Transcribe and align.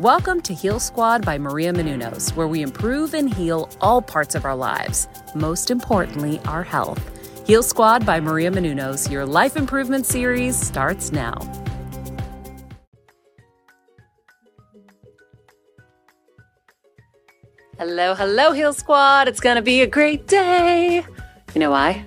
Welcome 0.00 0.42
to 0.42 0.52
Heal 0.52 0.78
Squad 0.78 1.24
by 1.24 1.38
Maria 1.38 1.72
Menounos, 1.72 2.36
where 2.36 2.46
we 2.46 2.60
improve 2.60 3.14
and 3.14 3.32
heal 3.32 3.70
all 3.80 4.02
parts 4.02 4.34
of 4.34 4.44
our 4.44 4.54
lives, 4.54 5.08
most 5.34 5.70
importantly, 5.70 6.38
our 6.44 6.62
health. 6.62 7.00
Heal 7.46 7.62
Squad 7.62 8.04
by 8.04 8.20
Maria 8.20 8.50
Menounos, 8.50 9.10
your 9.10 9.24
life 9.24 9.56
improvement 9.56 10.04
series 10.04 10.54
starts 10.54 11.12
now. 11.12 11.38
Hello, 17.78 18.14
hello, 18.14 18.52
Heal 18.52 18.74
Squad. 18.74 19.28
It's 19.28 19.40
going 19.40 19.56
to 19.56 19.62
be 19.62 19.80
a 19.80 19.86
great 19.86 20.26
day. 20.26 21.06
You 21.54 21.58
know 21.58 21.70
why? 21.70 22.04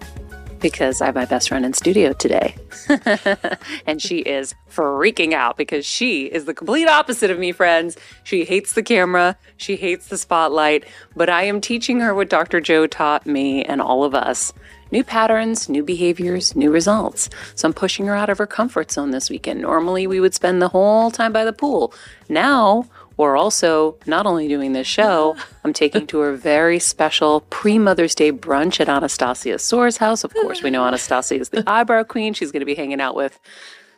Because 0.59 1.01
I 1.01 1.07
have 1.07 1.15
my 1.15 1.25
best 1.25 1.49
friend 1.49 1.65
in 1.65 1.73
studio 1.73 2.13
today. 2.13 2.55
and 3.85 4.01
she 4.01 4.19
is 4.19 4.55
freaking 4.69 5.33
out 5.33 5.57
because 5.57 5.85
she 5.85 6.25
is 6.25 6.45
the 6.45 6.53
complete 6.53 6.87
opposite 6.87 7.31
of 7.31 7.39
me, 7.39 7.51
friends. 7.51 7.97
She 8.23 8.45
hates 8.45 8.73
the 8.73 8.83
camera, 8.83 9.37
she 9.57 9.75
hates 9.75 10.07
the 10.07 10.17
spotlight, 10.17 10.85
but 11.15 11.29
I 11.29 11.43
am 11.43 11.61
teaching 11.61 11.99
her 11.99 12.13
what 12.13 12.29
Dr. 12.29 12.61
Joe 12.61 12.87
taught 12.87 13.25
me 13.25 13.63
and 13.63 13.81
all 13.81 14.03
of 14.03 14.15
us 14.15 14.53
new 14.91 15.03
patterns, 15.03 15.69
new 15.69 15.83
behaviors, 15.83 16.55
new 16.55 16.71
results. 16.71 17.29
So 17.55 17.67
I'm 17.67 17.73
pushing 17.73 18.07
her 18.07 18.15
out 18.15 18.29
of 18.29 18.37
her 18.37 18.47
comfort 18.47 18.91
zone 18.91 19.11
this 19.11 19.29
weekend. 19.29 19.61
Normally, 19.61 20.07
we 20.07 20.19
would 20.19 20.33
spend 20.33 20.61
the 20.61 20.69
whole 20.69 21.11
time 21.11 21.31
by 21.31 21.45
the 21.45 21.53
pool. 21.53 21.93
Now, 22.27 22.85
we're 23.19 23.35
also 23.35 23.97
not 24.05 24.25
only 24.25 24.47
doing 24.47 24.71
this 24.71 24.87
show, 24.87 25.35
I'm 25.65 25.73
taking 25.73 26.07
to 26.07 26.19
her 26.19 26.35
very 26.35 26.79
special 26.79 27.41
pre 27.49 27.77
Mother's 27.77 28.15
Day 28.15 28.31
brunch 28.31 28.79
at 28.79 28.87
Anastasia 28.87 29.59
Soare's 29.59 29.97
house. 29.97 30.23
Of 30.23 30.33
course, 30.33 30.63
we 30.63 30.69
know 30.69 30.85
Anastasia 30.85 31.35
is 31.35 31.49
the 31.49 31.69
eyebrow 31.69 32.03
queen. 32.03 32.33
She's 32.33 32.51
going 32.51 32.61
to 32.61 32.65
be 32.65 32.75
hanging 32.75 33.01
out 33.01 33.15
with 33.15 33.37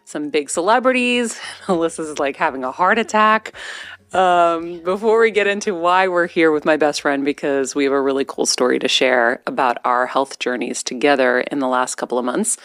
some 0.05 0.31
big 0.31 0.49
celebrities. 0.49 1.39
Alyssa's 1.67 2.17
like 2.17 2.35
having 2.35 2.63
a 2.63 2.71
heart 2.71 2.97
attack. 2.97 3.53
Um, 4.11 4.79
before 4.79 5.21
we 5.21 5.29
get 5.29 5.45
into 5.45 5.75
why 5.75 6.07
we're 6.07 6.27
here 6.27 6.51
with 6.51 6.65
my 6.65 6.75
best 6.75 7.01
friend, 7.01 7.23
because 7.23 7.75
we 7.75 7.83
have 7.83 7.93
a 7.93 8.01
really 8.01 8.25
cool 8.25 8.47
story 8.47 8.79
to 8.79 8.87
share 8.87 9.43
about 9.45 9.77
our 9.85 10.07
health 10.07 10.39
journeys 10.39 10.81
together 10.81 11.41
in 11.41 11.59
the 11.59 11.67
last 11.67 11.95
couple 11.95 12.17
of 12.17 12.25
months, 12.25 12.57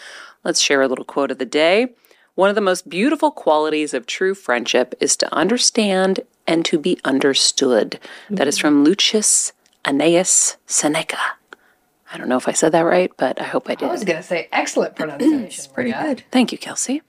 let's 0.43 0.59
share 0.59 0.81
a 0.81 0.87
little 0.87 1.05
quote 1.05 1.29
of 1.29 1.37
the 1.37 1.45
day. 1.45 1.93
One 2.33 2.49
of 2.49 2.55
the 2.55 2.61
most 2.61 2.89
beautiful 2.89 3.31
qualities 3.31 3.93
of 3.93 4.05
true 4.05 4.33
friendship 4.33 4.95
is 4.99 5.15
to 5.17 5.33
understand 5.33 6.21
and 6.47 6.65
to 6.65 6.79
be 6.79 6.99
understood. 7.03 7.99
Mm-hmm. 8.25 8.35
That 8.35 8.47
is 8.47 8.57
from 8.57 8.83
Lucius 8.83 9.53
Annaeus 9.85 10.57
Seneca. 10.65 11.19
I 12.11 12.17
don't 12.17 12.29
know 12.29 12.37
if 12.37 12.47
I 12.47 12.53
said 12.53 12.71
that 12.71 12.81
right, 12.81 13.11
but 13.17 13.39
I 13.41 13.43
hope 13.43 13.69
I 13.69 13.75
did. 13.75 13.89
I 13.89 13.91
was 13.91 14.05
going 14.05 14.17
to 14.17 14.23
say 14.23 14.47
excellent 14.51 14.95
pronunciation. 14.95 15.43
it's 15.43 15.67
pretty 15.67 15.91
good. 15.91 16.23
Thank 16.31 16.51
you, 16.51 16.57
Kelsey. 16.57 17.01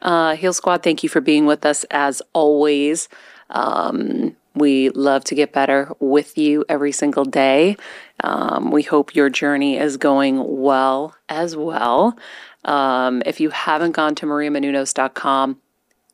Uh, 0.00 0.34
Heal 0.36 0.52
Squad, 0.54 0.82
thank 0.82 1.02
you 1.02 1.08
for 1.08 1.20
being 1.20 1.44
with 1.44 1.66
us 1.66 1.84
as 1.90 2.22
always. 2.32 3.08
Um, 3.50 4.36
we 4.54 4.88
love 4.90 5.24
to 5.24 5.34
get 5.34 5.52
better 5.52 5.92
with 6.00 6.36
you 6.36 6.64
every 6.68 6.92
single 6.92 7.24
day. 7.24 7.76
Um, 8.24 8.70
we 8.70 8.82
hope 8.82 9.14
your 9.14 9.30
journey 9.30 9.76
is 9.76 9.96
going 9.96 10.60
well 10.60 11.14
as 11.28 11.54
well. 11.54 12.18
Um, 12.64 13.22
if 13.24 13.40
you 13.40 13.50
haven't 13.50 13.92
gone 13.92 14.14
to 14.16 14.26
mariamenounos.com 14.26 15.60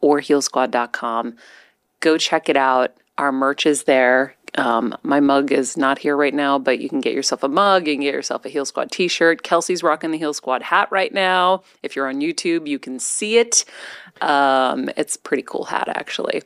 or 0.01 0.21
healsquad.com, 0.21 1.37
go 2.05 2.19
check 2.19 2.49
it 2.49 2.57
out. 2.57 2.95
Our 3.17 3.33
merch 3.33 3.65
is 3.67 3.85
there. 3.85 4.35
Um, 4.57 4.97
my 5.03 5.19
mug 5.19 5.51
is 5.51 5.77
not 5.77 5.99
here 5.99 6.17
right 6.17 6.35
now, 6.35 6.59
but 6.59 6.79
you 6.79 6.89
can 6.89 7.01
get 7.01 7.15
yourself 7.15 7.43
a 7.43 7.49
mug. 7.49 7.89
You 7.89 7.95
can 7.95 8.03
get 8.03 8.15
yourself 8.15 8.45
a 8.45 8.49
Heal 8.49 8.65
Squad 8.65 8.93
t 8.93 9.09
shirt. 9.09 9.43
Kelsey's 9.43 9.83
rocking 9.83 10.13
the 10.13 10.19
Heal 10.19 10.35
Squad 10.35 10.63
hat 10.63 10.89
right 10.93 11.13
now. 11.13 11.63
If 11.83 11.97
you're 11.97 12.09
on 12.09 12.21
YouTube, 12.21 12.69
you 12.69 12.79
can 12.79 13.01
see 13.01 13.39
it. 13.39 13.65
Um, 14.21 14.91
it's 14.97 15.17
a 15.17 15.19
pretty 15.19 15.43
cool 15.43 15.65
hat, 15.65 15.89
actually. 15.89 16.43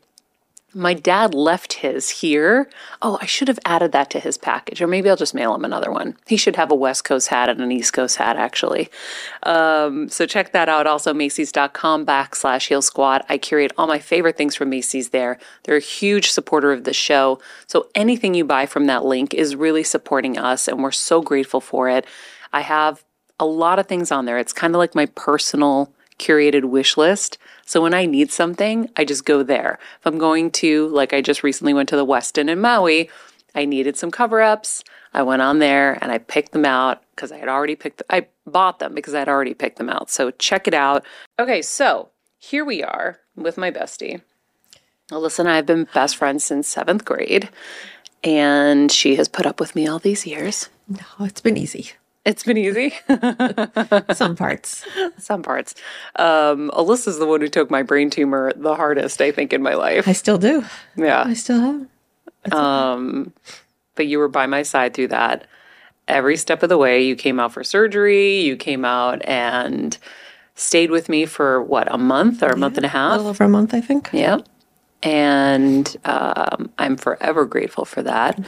My 0.74 0.92
dad 0.92 1.32
left 1.32 1.74
his 1.74 2.10
here. 2.10 2.68
Oh, 3.00 3.18
I 3.22 3.26
should 3.26 3.48
have 3.48 3.58
added 3.64 3.92
that 3.92 4.10
to 4.10 4.20
his 4.20 4.36
package, 4.36 4.82
or 4.82 4.86
maybe 4.86 5.08
I'll 5.08 5.16
just 5.16 5.34
mail 5.34 5.54
him 5.54 5.64
another 5.64 5.90
one. 5.90 6.16
He 6.26 6.36
should 6.36 6.56
have 6.56 6.70
a 6.70 6.74
West 6.74 7.04
Coast 7.04 7.28
hat 7.28 7.48
and 7.48 7.60
an 7.60 7.72
East 7.72 7.94
Coast 7.94 8.16
hat, 8.16 8.36
actually. 8.36 8.90
Um, 9.44 10.10
so 10.10 10.26
check 10.26 10.52
that 10.52 10.68
out. 10.68 10.86
Also, 10.86 11.14
Macy's.com 11.14 12.04
backslash 12.04 12.68
Heal 12.68 12.82
Squad. 12.82 13.22
I 13.30 13.38
curate 13.38 13.72
all 13.78 13.86
my 13.86 13.98
favorite 13.98 14.36
things 14.36 14.54
from 14.54 14.68
Macy's 14.68 15.08
there. 15.08 15.38
They're 15.64 15.76
a 15.76 15.80
huge 15.80 16.30
supporter 16.30 16.70
of 16.70 16.84
the 16.84 16.92
show. 16.92 17.40
So 17.66 17.88
anything 17.94 18.34
you 18.34 18.44
buy 18.44 18.66
from 18.66 18.86
that 18.86 19.06
link 19.06 19.32
is 19.32 19.56
really 19.56 19.84
supporting 19.84 20.36
us, 20.36 20.68
and 20.68 20.82
we're 20.82 20.90
so 20.92 21.22
grateful 21.22 21.62
for 21.62 21.88
it. 21.88 22.06
I 22.52 22.60
have 22.60 23.04
a 23.40 23.46
lot 23.46 23.78
of 23.78 23.86
things 23.86 24.12
on 24.12 24.26
there. 24.26 24.36
It's 24.36 24.52
kind 24.52 24.74
of 24.74 24.78
like 24.78 24.94
my 24.94 25.06
personal 25.06 25.94
curated 26.18 26.64
wish 26.64 26.96
list. 26.96 27.38
So 27.64 27.82
when 27.82 27.94
I 27.94 28.06
need 28.06 28.30
something, 28.32 28.90
I 28.96 29.04
just 29.04 29.24
go 29.24 29.42
there. 29.42 29.78
If 30.00 30.06
I'm 30.06 30.18
going 30.18 30.50
to, 30.52 30.88
like 30.88 31.12
I 31.12 31.20
just 31.20 31.42
recently 31.42 31.74
went 31.74 31.88
to 31.90 31.96
the 31.96 32.06
Westin 32.06 32.48
in 32.48 32.60
Maui, 32.60 33.10
I 33.54 33.64
needed 33.64 33.96
some 33.96 34.10
cover 34.10 34.40
ups. 34.40 34.84
I 35.14 35.22
went 35.22 35.42
on 35.42 35.58
there 35.58 35.98
and 36.02 36.12
I 36.12 36.18
picked 36.18 36.52
them 36.52 36.64
out 36.64 37.02
because 37.14 37.32
I 37.32 37.38
had 37.38 37.48
already 37.48 37.76
picked, 37.76 38.02
I 38.10 38.26
bought 38.46 38.78
them 38.78 38.94
because 38.94 39.14
I 39.14 39.20
had 39.20 39.28
already 39.28 39.54
picked 39.54 39.78
them 39.78 39.88
out. 39.88 40.10
So 40.10 40.30
check 40.32 40.68
it 40.68 40.74
out. 40.74 41.04
Okay, 41.38 41.62
so 41.62 42.10
here 42.38 42.64
we 42.64 42.82
are 42.82 43.18
with 43.36 43.56
my 43.58 43.70
bestie. 43.70 44.20
Alyssa 45.10 45.40
and 45.40 45.48
I 45.48 45.56
have 45.56 45.66
been 45.66 45.88
best 45.94 46.16
friends 46.16 46.44
since 46.44 46.68
seventh 46.68 47.04
grade, 47.04 47.48
and 48.22 48.92
she 48.92 49.16
has 49.16 49.26
put 49.26 49.46
up 49.46 49.58
with 49.58 49.74
me 49.74 49.86
all 49.86 49.98
these 49.98 50.26
years. 50.26 50.68
No, 50.86 51.24
it's 51.24 51.40
been 51.40 51.56
easy. 51.56 51.92
It's 52.28 52.44
been 52.44 52.58
easy. 52.58 52.92
Some 54.12 54.36
parts. 54.36 54.84
Some 55.16 55.42
parts. 55.42 55.74
Um, 56.16 56.70
Alyssa's 56.74 57.18
the 57.18 57.26
one 57.26 57.40
who 57.40 57.48
took 57.48 57.70
my 57.70 57.82
brain 57.82 58.10
tumor 58.10 58.52
the 58.54 58.74
hardest, 58.74 59.22
I 59.22 59.32
think, 59.32 59.54
in 59.54 59.62
my 59.62 59.72
life. 59.72 60.06
I 60.06 60.12
still 60.12 60.36
do. 60.36 60.62
Yeah. 60.94 61.22
I 61.24 61.32
still 61.32 61.58
have. 61.58 62.52
um, 62.52 63.32
but 63.94 64.06
you 64.08 64.18
were 64.18 64.28
by 64.28 64.44
my 64.44 64.62
side 64.62 64.92
through 64.92 65.08
that. 65.08 65.46
Every 66.06 66.36
step 66.36 66.62
of 66.62 66.68
the 66.68 66.76
way, 66.76 67.02
you 67.02 67.16
came 67.16 67.40
out 67.40 67.54
for 67.54 67.64
surgery, 67.64 68.40
you 68.40 68.56
came 68.58 68.84
out 68.84 69.24
and 69.24 69.96
stayed 70.54 70.90
with 70.90 71.08
me 71.08 71.24
for 71.24 71.62
what, 71.62 71.90
a 71.90 71.96
month 71.96 72.42
or 72.42 72.48
a 72.48 72.50
yeah, 72.50 72.60
month 72.60 72.76
and 72.76 72.84
a 72.84 72.90
half? 72.90 73.12
A 73.12 73.16
little 73.16 73.30
over 73.30 73.44
a 73.44 73.48
month, 73.48 73.72
I 73.72 73.80
think. 73.80 74.10
Yeah. 74.12 74.40
And 75.02 75.96
um, 76.04 76.70
I'm 76.76 76.98
forever 76.98 77.46
grateful 77.46 77.86
for 77.86 78.02
that. 78.02 78.38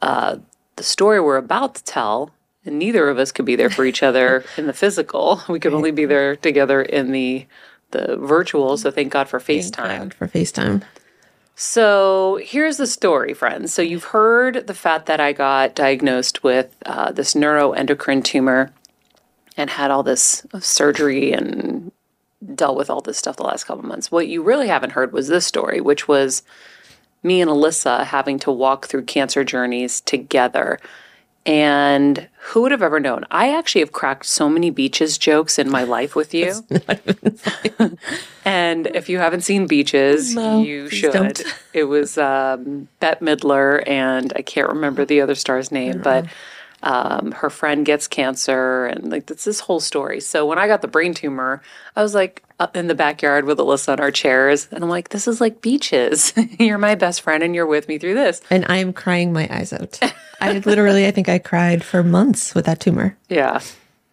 Uh, 0.00 0.36
the 0.76 0.84
story 0.84 1.20
we're 1.20 1.36
about 1.36 1.74
to 1.74 1.82
tell 1.84 2.30
and 2.64 2.78
neither 2.78 3.08
of 3.08 3.18
us 3.18 3.32
could 3.32 3.44
be 3.44 3.56
there 3.56 3.70
for 3.70 3.84
each 3.84 4.02
other 4.02 4.44
in 4.56 4.66
the 4.66 4.72
physical. 4.72 5.42
We 5.48 5.60
could 5.60 5.74
only 5.74 5.90
be 5.90 6.04
there 6.04 6.36
together 6.36 6.82
in 6.82 7.12
the 7.12 7.46
the 7.90 8.16
virtual. 8.16 8.76
So 8.78 8.90
thank 8.90 9.12
God 9.12 9.28
for 9.28 9.38
FaceTime. 9.38 10.14
for 10.14 10.26
FaceTime. 10.26 10.82
So 11.54 12.40
here's 12.42 12.78
the 12.78 12.86
story, 12.86 13.34
friends. 13.34 13.72
So 13.74 13.82
you've 13.82 14.04
heard 14.04 14.66
the 14.66 14.74
fact 14.74 15.06
that 15.06 15.20
I 15.20 15.32
got 15.32 15.74
diagnosed 15.74 16.42
with 16.42 16.74
uh, 16.86 17.12
this 17.12 17.34
neuroendocrine 17.34 18.24
tumor 18.24 18.72
and 19.56 19.68
had 19.68 19.90
all 19.90 20.02
this 20.02 20.46
surgery 20.60 21.32
and 21.32 21.92
dealt 22.54 22.76
with 22.76 22.90
all 22.90 23.00
this 23.00 23.18
stuff 23.18 23.36
the 23.36 23.42
last 23.42 23.64
couple 23.64 23.84
months. 23.84 24.10
What 24.10 24.28
you 24.28 24.42
really 24.42 24.68
haven't 24.68 24.92
heard 24.92 25.12
was 25.12 25.28
this 25.28 25.46
story, 25.46 25.80
which 25.80 26.08
was 26.08 26.42
me 27.22 27.40
and 27.40 27.50
Alyssa 27.50 28.04
having 28.04 28.38
to 28.40 28.50
walk 28.50 28.86
through 28.86 29.04
cancer 29.04 29.44
journeys 29.44 30.00
together. 30.00 30.80
And 31.44 32.28
who 32.38 32.62
would 32.62 32.70
have 32.70 32.82
ever 32.82 33.00
known? 33.00 33.24
I 33.30 33.56
actually 33.56 33.80
have 33.80 33.92
cracked 33.92 34.26
so 34.26 34.48
many 34.48 34.70
beaches 34.70 35.18
jokes 35.18 35.58
in 35.58 35.70
my 35.70 35.82
life 35.82 36.14
with 36.14 36.32
you. 36.34 36.54
and 38.44 38.86
if 38.88 39.08
you 39.08 39.18
haven't 39.18 39.42
seen 39.42 39.66
Beaches, 39.66 40.34
No, 40.34 40.62
you 40.62 40.88
should. 40.88 41.12
don't. 41.12 41.42
It 41.72 41.84
was 41.84 42.16
um, 42.18 42.88
Bette 43.00 43.24
Midler, 43.24 43.82
and 43.88 44.32
I 44.36 44.42
can't 44.42 44.68
remember 44.68 45.04
the 45.04 45.20
other 45.20 45.34
star's 45.34 45.72
name, 45.72 46.00
but 46.02 46.26
um, 46.82 47.32
her 47.32 47.50
friend 47.50 47.84
gets 47.86 48.08
cancer, 48.08 48.86
and 48.86 49.10
like 49.10 49.30
it's 49.30 49.44
this 49.44 49.60
whole 49.60 49.80
story. 49.80 50.20
So 50.20 50.46
when 50.46 50.58
I 50.58 50.66
got 50.66 50.82
the 50.82 50.88
brain 50.88 51.14
tumor, 51.14 51.62
I 51.96 52.02
was 52.02 52.14
like 52.14 52.42
up 52.58 52.76
in 52.76 52.86
the 52.86 52.94
backyard 52.94 53.44
with 53.44 53.58
Alyssa 53.58 53.90
on 53.90 54.00
our 54.00 54.10
chairs, 54.10 54.68
and 54.72 54.82
I'm 54.82 54.90
like, 54.90 55.10
"This 55.10 55.28
is 55.28 55.40
like 55.40 55.60
Beaches. 55.60 56.32
you're 56.58 56.78
my 56.78 56.94
best 56.94 57.20
friend, 57.22 57.42
and 57.42 57.54
you're 57.54 57.66
with 57.66 57.88
me 57.88 57.98
through 57.98 58.14
this." 58.14 58.40
And 58.50 58.64
I 58.68 58.76
am 58.78 58.92
crying 58.92 59.32
my 59.32 59.48
eyes 59.50 59.72
out. 59.72 59.98
I 60.40 60.58
literally, 60.58 61.06
I 61.06 61.10
think 61.12 61.28
I 61.28 61.38
cried 61.38 61.84
for 61.84 62.02
months 62.02 62.54
with 62.54 62.66
that 62.66 62.80
tumor. 62.80 63.16
Yeah, 63.28 63.60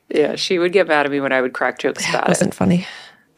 yeah. 0.09 0.35
She 0.35 0.59
would 0.59 0.71
get 0.71 0.87
mad 0.87 1.05
at 1.05 1.11
me 1.11 1.19
when 1.19 1.31
I 1.31 1.41
would 1.41 1.53
crack 1.53 1.79
jokes 1.79 2.07
about 2.07 2.25
it. 2.25 2.29
wasn't 2.29 2.53
funny. 2.53 2.85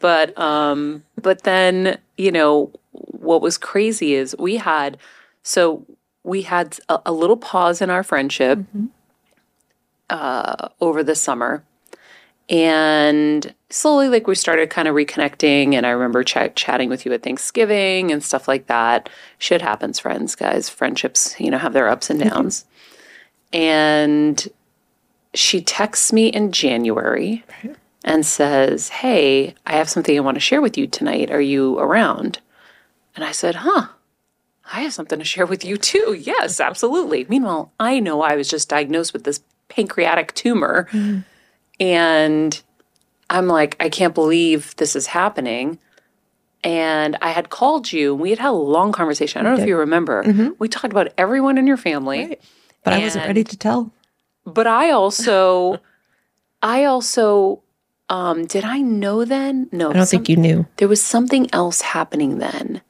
but 0.00 0.36
um 0.38 1.02
but 1.20 1.44
then 1.44 1.96
you 2.18 2.32
know 2.32 2.70
what 2.92 3.40
was 3.40 3.56
crazy 3.56 4.14
is 4.14 4.36
we 4.38 4.56
had 4.56 4.98
so 5.42 5.86
we 6.24 6.42
had 6.42 6.78
a, 6.88 7.00
a 7.06 7.12
little 7.12 7.36
pause 7.36 7.80
in 7.80 7.88
our 7.88 8.02
friendship 8.02 8.58
uh 10.12 10.68
over 10.80 11.02
the 11.02 11.14
summer 11.14 11.64
and 12.48 13.54
slowly 13.70 14.08
like 14.08 14.26
we 14.26 14.34
started 14.34 14.68
kind 14.70 14.88
of 14.88 14.94
reconnecting 14.94 15.74
and 15.74 15.86
i 15.86 15.90
remember 15.90 16.22
ch- 16.22 16.54
chatting 16.54 16.88
with 16.88 17.06
you 17.06 17.12
at 17.12 17.22
thanksgiving 17.22 18.10
and 18.12 18.22
stuff 18.22 18.46
like 18.46 18.66
that 18.66 19.08
shit 19.38 19.62
happens 19.62 19.98
friends 19.98 20.34
guys 20.34 20.68
friendships 20.68 21.34
you 21.40 21.50
know 21.50 21.58
have 21.58 21.72
their 21.72 21.88
ups 21.88 22.10
and 22.10 22.20
downs 22.20 22.64
and 23.52 24.48
she 25.34 25.60
texts 25.60 26.12
me 26.12 26.26
in 26.28 26.52
january 26.52 27.44
and 28.04 28.26
says, 28.26 28.88
Hey, 28.88 29.54
I 29.66 29.72
have 29.74 29.88
something 29.88 30.16
I 30.16 30.20
want 30.20 30.36
to 30.36 30.40
share 30.40 30.60
with 30.60 30.76
you 30.76 30.86
tonight. 30.86 31.30
Are 31.30 31.40
you 31.40 31.78
around? 31.78 32.40
And 33.14 33.24
I 33.24 33.32
said, 33.32 33.56
Huh, 33.56 33.88
I 34.72 34.82
have 34.82 34.92
something 34.92 35.18
to 35.18 35.24
share 35.24 35.46
with 35.46 35.64
you 35.64 35.76
too. 35.76 36.16
Yes, 36.18 36.60
absolutely. 36.60 37.26
Meanwhile, 37.28 37.72
I 37.78 38.00
know 38.00 38.22
I 38.22 38.36
was 38.36 38.48
just 38.48 38.68
diagnosed 38.68 39.12
with 39.12 39.24
this 39.24 39.40
pancreatic 39.76 40.34
tumor. 40.34 40.88
And 41.80 42.62
I'm 43.30 43.48
like, 43.48 43.76
I 43.80 43.88
can't 43.88 44.14
believe 44.14 44.76
this 44.76 44.94
is 44.94 45.06
happening. 45.08 45.78
And 46.64 47.16
I 47.20 47.30
had 47.30 47.50
called 47.50 47.90
you 47.92 48.12
and 48.12 48.20
we 48.22 48.30
had 48.30 48.38
had 48.38 48.50
a 48.50 48.52
long 48.52 48.92
conversation. 48.92 49.40
I 49.40 49.42
don't 49.42 49.56
know 49.56 49.62
if 49.62 49.68
you 49.68 49.76
remember. 49.76 50.54
We 50.58 50.68
talked 50.68 50.92
about 50.92 51.12
everyone 51.18 51.58
in 51.58 51.66
your 51.66 51.76
family. 51.76 52.36
But 52.84 52.92
I 52.94 52.98
wasn't 52.98 53.26
ready 53.26 53.44
to 53.44 53.56
tell. 53.56 53.90
But 54.44 54.66
I 54.66 54.90
also, 54.90 55.80
I 56.62 56.84
also, 56.84 57.62
um, 58.08 58.44
did 58.46 58.64
I 58.64 58.78
know 58.80 59.24
then? 59.24 59.68
No, 59.72 59.90
I 59.90 59.92
don't 59.94 60.08
think 60.08 60.28
you 60.28 60.36
knew. 60.36 60.66
there 60.76 60.88
was 60.88 61.02
something 61.02 61.48
else 61.52 61.80
happening 61.80 62.38
then 62.38 62.82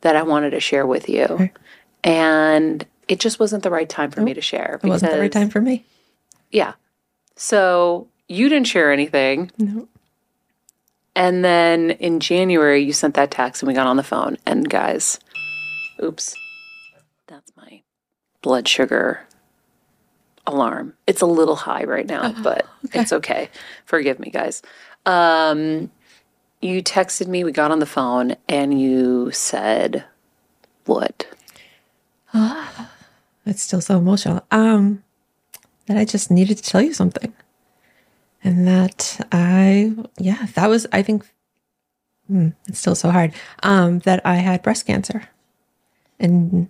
that 0.00 0.16
I 0.16 0.22
wanted 0.22 0.50
to 0.50 0.60
share 0.60 0.86
with 0.86 1.08
you. 1.08 1.50
And 2.04 2.84
it 3.08 3.20
just 3.20 3.38
wasn't 3.40 3.62
the 3.62 3.70
right 3.70 3.88
time 3.88 4.10
for 4.10 4.20
me 4.20 4.34
to 4.34 4.40
share. 4.40 4.80
It 4.82 4.88
wasn't 4.88 5.12
the 5.12 5.20
right 5.20 5.32
time 5.32 5.48
for 5.50 5.60
me. 5.60 5.84
Yeah. 6.50 6.74
So 7.36 8.08
you 8.28 8.48
didn't 8.48 8.66
share 8.66 8.92
anything. 8.92 9.50
No. 9.58 9.88
And 11.14 11.44
then 11.44 11.92
in 11.92 12.20
January, 12.20 12.82
you 12.82 12.92
sent 12.92 13.14
that 13.14 13.30
text 13.30 13.62
and 13.62 13.68
we 13.68 13.74
got 13.74 13.86
on 13.86 13.96
the 13.96 14.02
phone. 14.02 14.36
And 14.44 14.68
guys, 14.68 15.18
oops, 16.02 16.34
that's 17.26 17.50
my 17.56 17.82
blood 18.42 18.68
sugar 18.68 19.26
alarm. 20.46 20.94
It's 21.06 21.22
a 21.22 21.26
little 21.26 21.56
high 21.56 21.84
right 21.84 22.06
now, 22.06 22.32
but 22.42 22.66
it's 22.92 23.12
okay. 23.12 23.48
Forgive 23.86 24.18
me, 24.18 24.30
guys. 24.30 24.62
Um, 25.06 25.90
you 26.60 26.82
texted 26.82 27.28
me, 27.28 27.44
we 27.44 27.52
got 27.52 27.70
on 27.70 27.78
the 27.78 27.86
phone, 27.86 28.36
and 28.48 28.80
you 28.80 29.30
said, 29.32 30.04
What? 30.84 31.26
It's 33.46 33.62
still 33.62 33.80
so 33.80 33.98
emotional. 33.98 34.44
Um, 34.50 35.04
that 35.86 35.96
I 35.96 36.04
just 36.04 36.30
needed 36.30 36.56
to 36.58 36.62
tell 36.62 36.80
you 36.82 36.92
something. 36.92 37.32
And 38.44 38.66
that 38.66 39.26
I, 39.32 39.94
yeah, 40.18 40.46
that 40.54 40.68
was, 40.68 40.86
I 40.92 41.02
think, 41.02 41.24
hmm, 42.28 42.48
it's 42.68 42.78
still 42.78 42.94
so 42.94 43.10
hard. 43.10 43.32
Um, 43.62 44.00
that 44.00 44.24
I 44.24 44.36
had 44.36 44.62
breast 44.62 44.86
cancer. 44.86 45.28
And 46.20 46.68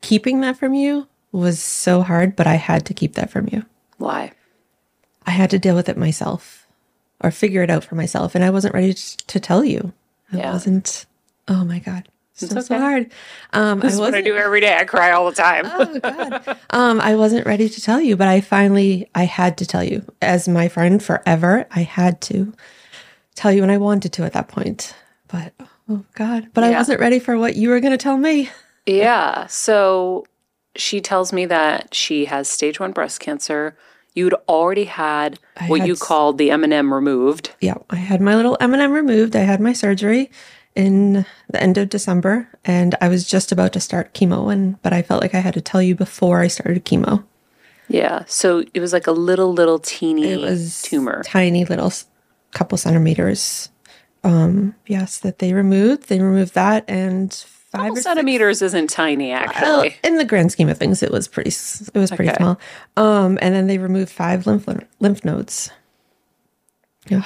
keeping 0.00 0.40
that 0.40 0.56
from 0.56 0.74
you 0.74 1.08
was 1.32 1.60
so 1.60 2.02
hard, 2.02 2.34
but 2.36 2.46
I 2.46 2.54
had 2.56 2.84
to 2.86 2.94
keep 2.94 3.14
that 3.14 3.30
from 3.30 3.48
you. 3.52 3.64
Why? 3.98 4.32
I 5.26 5.30
had 5.32 5.50
to 5.50 5.58
deal 5.58 5.74
with 5.74 5.88
it 5.88 5.96
myself 5.96 6.66
or 7.20 7.30
figure 7.30 7.62
it 7.62 7.70
out 7.70 7.84
for 7.84 7.94
myself. 7.94 8.34
And 8.34 8.42
I 8.44 8.50
wasn't 8.50 8.74
ready 8.74 8.94
t- 8.94 9.16
to 9.26 9.40
tell 9.40 9.64
you. 9.64 9.92
I 10.32 10.38
Yeah. 10.38 10.52
wasn't, 10.52 11.06
oh 11.48 11.64
my 11.64 11.78
God. 11.80 12.08
It's 12.42 12.52
so, 12.52 12.60
okay. 12.60 12.78
hard. 12.78 13.10
Um, 13.52 13.78
I 13.78 13.82
This 13.82 13.94
is 13.94 14.00
what 14.00 14.14
I 14.14 14.20
do 14.20 14.36
every 14.36 14.60
day. 14.60 14.76
I 14.76 14.84
cry 14.84 15.12
all 15.12 15.26
the 15.26 15.36
time. 15.36 15.64
oh 15.66 15.98
God. 16.00 16.58
Um, 16.70 17.00
I 17.00 17.14
wasn't 17.14 17.46
ready 17.46 17.68
to 17.68 17.80
tell 17.80 18.00
you, 18.00 18.16
but 18.16 18.28
I 18.28 18.40
finally, 18.40 19.08
I 19.14 19.24
had 19.24 19.58
to 19.58 19.66
tell 19.66 19.82
you 19.82 20.04
as 20.22 20.48
my 20.48 20.68
friend 20.68 21.02
forever. 21.02 21.66
I 21.70 21.82
had 21.82 22.20
to 22.22 22.52
tell 23.38 23.52
you 23.52 23.62
and 23.62 23.72
I 23.72 23.78
wanted 23.78 24.12
to 24.14 24.24
at 24.24 24.32
that 24.32 24.48
point, 24.48 24.94
but 25.28 25.52
oh 25.88 26.04
God, 26.14 26.48
but 26.54 26.64
I 26.64 26.70
wasn't 26.70 27.00
ready 27.00 27.18
for 27.18 27.38
what 27.38 27.56
you 27.56 27.68
were 27.68 27.80
going 27.80 27.92
to 27.92 27.98
tell 27.98 28.16
me. 28.16 28.50
Yeah. 28.84 29.46
So 29.46 30.26
she 30.76 31.00
tells 31.00 31.32
me 31.32 31.46
that 31.46 31.94
she 31.94 32.24
has 32.26 32.48
stage 32.48 32.80
one 32.80 32.92
breast 32.92 33.20
cancer. 33.20 33.76
You'd 34.14 34.34
already 34.48 34.84
had 34.84 35.38
I 35.56 35.68
what 35.68 35.80
had 35.80 35.88
you 35.88 35.96
called 35.96 36.38
the 36.38 36.50
M&M 36.50 36.92
removed. 36.92 37.52
Yeah. 37.60 37.76
I 37.90 37.96
had 37.96 38.20
my 38.20 38.34
little 38.34 38.56
M&M 38.60 38.92
removed. 38.92 39.36
I 39.36 39.40
had 39.40 39.60
my 39.60 39.72
surgery 39.72 40.30
in 40.78 41.26
the 41.50 41.60
end 41.62 41.76
of 41.76 41.88
December 41.88 42.48
and 42.64 42.94
I 43.00 43.08
was 43.08 43.26
just 43.26 43.50
about 43.50 43.72
to 43.72 43.80
start 43.80 44.14
chemo 44.14 44.50
and, 44.52 44.80
but 44.82 44.92
I 44.92 45.02
felt 45.02 45.20
like 45.20 45.34
I 45.34 45.40
had 45.40 45.54
to 45.54 45.60
tell 45.60 45.82
you 45.82 45.94
before 45.96 46.38
I 46.40 46.46
started 46.46 46.84
chemo. 46.84 47.24
Yeah. 47.88 48.24
So 48.26 48.62
it 48.74 48.80
was 48.80 48.92
like 48.92 49.06
a 49.08 49.12
little, 49.12 49.52
little 49.52 49.78
teeny 49.80 50.28
It 50.32 50.40
was 50.40 50.82
tumor. 50.82 51.22
tiny 51.24 51.64
little 51.64 51.92
couple 52.52 52.78
centimeters. 52.78 53.70
Um, 54.22 54.74
yes, 54.86 55.18
that 55.18 55.38
they 55.40 55.52
removed. 55.52 56.08
They 56.08 56.20
removed 56.20 56.54
that 56.54 56.84
and 56.88 57.32
five 57.32 57.80
Couple 57.80 57.92
or 57.92 57.96
six- 57.96 58.04
centimeters 58.04 58.62
isn't 58.62 58.88
tiny, 58.90 59.30
Well, 59.30 59.40
actually. 59.40 59.96
in 60.04 60.16
the 60.16 60.24
grand 60.24 60.52
scheme 60.52 60.68
of 60.68 60.78
things, 60.78 61.02
it 61.02 61.10
was 61.10 61.26
pretty. 61.28 61.50
It 61.50 61.94
was 61.98 62.10
pretty 62.10 62.30
Okay. 62.30 62.36
small. 62.36 62.58
Um, 62.96 63.38
and 63.42 63.54
then 63.54 63.66
they 63.66 63.78
removed 63.78 64.10
five 64.10 64.46
lymph 64.46 64.66
lymph 65.00 65.24
nodes. 65.24 65.70
Ugh. 67.10 67.24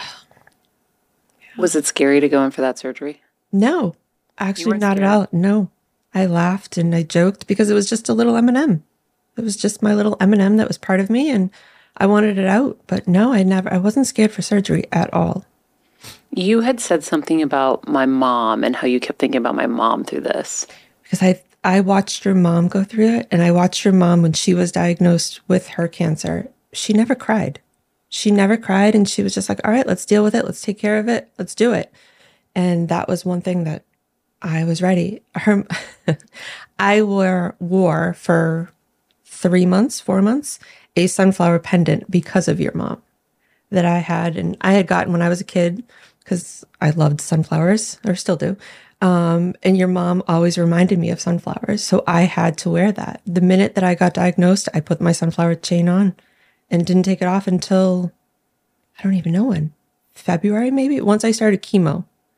was 1.59 1.75
it 1.77 1.85
scary 1.87 2.21
to 2.21 2.29
go 2.29 2.45
in 2.45 2.51
for 2.51 2.61
that 2.63 2.79
surgery? 2.79 3.21
No, 3.53 3.95
actually, 4.39 4.79
not 4.79 4.97
scared? 4.97 5.05
at 5.05 5.13
all. 5.13 5.27
No, 5.33 5.71
I 6.15 6.27
laughed 6.27 6.77
and 6.77 6.95
I 6.95 7.03
joked 7.03 7.47
because 7.47 7.71
it 7.71 7.75
was 7.75 7.89
just 7.89 8.09
a 8.09 8.15
little 8.15 8.37
M 8.37 8.49
and 8.49 8.57
m 8.57 8.85
It 9.37 9.43
was 9.43 9.57
just 9.57 9.83
my 9.83 9.95
little 9.95 10.17
M 10.21 10.33
and 10.33 10.43
m 10.43 10.57
that 10.57 10.69
was 10.69 10.79
part 10.79 11.01
of 11.01 11.11
me, 11.11 11.31
and 11.31 11.51
I 11.97 12.07
wanted 12.07 12.39
it 12.39 12.47
out. 12.47 12.79
But 12.87 13.07
no, 13.07 13.33
I 13.33 13.43
never. 13.43 13.73
I 13.73 13.79
wasn't 13.79 14.07
scared 14.07 14.33
for 14.33 14.43
surgery 14.43 14.85
at 14.93 15.13
all. 15.13 15.45
You 16.35 16.61
had 16.63 16.81
said 16.81 17.05
something 17.05 17.43
about 17.43 17.87
my 17.87 18.07
mom 18.07 18.65
and 18.65 18.75
how 18.75 18.87
you 18.87 18.99
kept 19.01 19.19
thinking 19.19 19.39
about 19.39 19.55
my 19.55 19.67
mom 19.67 20.05
through 20.05 20.23
this. 20.23 20.67
because 21.03 21.23
I 21.23 21.43
I 21.65 21.81
watched 21.81 22.25
your 22.25 22.35
mom 22.35 22.69
go 22.69 22.83
through 22.85 23.19
it, 23.19 23.29
and 23.31 23.43
I 23.43 23.53
watched 23.53 23.85
your 23.85 23.95
mom 23.95 24.23
when 24.23 24.33
she 24.33 24.53
was 24.55 24.73
diagnosed 24.73 25.41
with 25.47 25.69
her 25.69 25.87
cancer. 25.89 26.49
She 26.73 26.93
never 26.93 27.15
cried. 27.15 27.61
She 28.09 28.31
never 28.31 28.57
cried, 28.57 28.95
and 28.95 29.09
she 29.09 29.23
was 29.23 29.35
just 29.35 29.49
like, 29.49 29.61
"All 29.65 29.71
right, 29.71 29.87
let's 29.87 30.05
deal 30.07 30.25
with 30.25 30.35
it. 30.35 30.45
Let's 30.45 30.63
take 30.63 30.79
care 30.79 30.99
of 30.99 31.09
it. 31.09 31.29
Let's 31.39 31.55
do 31.55 31.73
it." 31.73 31.93
And 32.55 32.89
that 32.89 33.09
was 33.09 33.25
one 33.25 33.41
thing 33.41 33.65
that 33.65 33.85
I 34.43 34.65
was 34.65 34.83
ready. 34.83 35.23
Her, 35.35 35.67
I 36.79 37.03
wore 37.03 37.55
wore 37.59 38.15
for 38.15 38.71
three 39.25 39.67
months, 39.67 40.01
four 40.01 40.21
months, 40.23 40.59
a 40.97 41.07
sunflower 41.07 41.61
pendant 41.61 42.11
because 42.11 42.49
of 42.49 42.61
your 42.61 42.73
mom 42.75 43.03
that 43.71 43.85
I 43.85 43.99
had, 43.99 44.37
and 44.37 44.57
I 44.61 44.73
had 44.75 44.87
gotten 44.87 45.13
when 45.13 45.23
I 45.23 45.29
was 45.29 45.41
a 45.41 45.45
kid 45.45 45.83
because 46.23 46.65
I 46.81 46.91
loved 46.91 47.21
sunflowers, 47.21 47.99
or 48.07 48.15
still 48.15 48.37
do. 48.37 48.57
Um, 49.01 49.55
and 49.65 49.77
your 49.77 49.89
mom 49.89 50.23
always 50.29 50.59
reminded 50.59 50.99
me 50.99 51.11
of 51.11 51.21
sunflowers, 51.21 51.83
so 51.83 52.05
I 52.07 52.23
had 52.23 52.59
to 52.59 52.71
wear 52.71 52.93
that. 52.93 53.23
The 53.27 53.41
minute 53.41 53.75
that 53.75 53.83
I 53.83 53.95
got 53.95 54.15
diagnosed, 54.15 54.69
I 54.75 54.81
put 54.81 55.01
my 55.01 55.13
sunflower 55.13 55.57
chain 55.57 55.89
on, 55.89 56.15
and 56.71 56.87
didn't 56.87 57.05
take 57.05 57.23
it 57.23 57.27
off 57.27 57.47
until 57.47 58.13
I 58.99 59.03
don't 59.03 59.15
even 59.15 59.33
know 59.33 59.45
when, 59.45 59.73
February 60.15 60.71
maybe. 60.71 61.01
Once 61.01 61.25
I 61.25 61.33
started 61.33 61.63
chemo, 61.63 62.05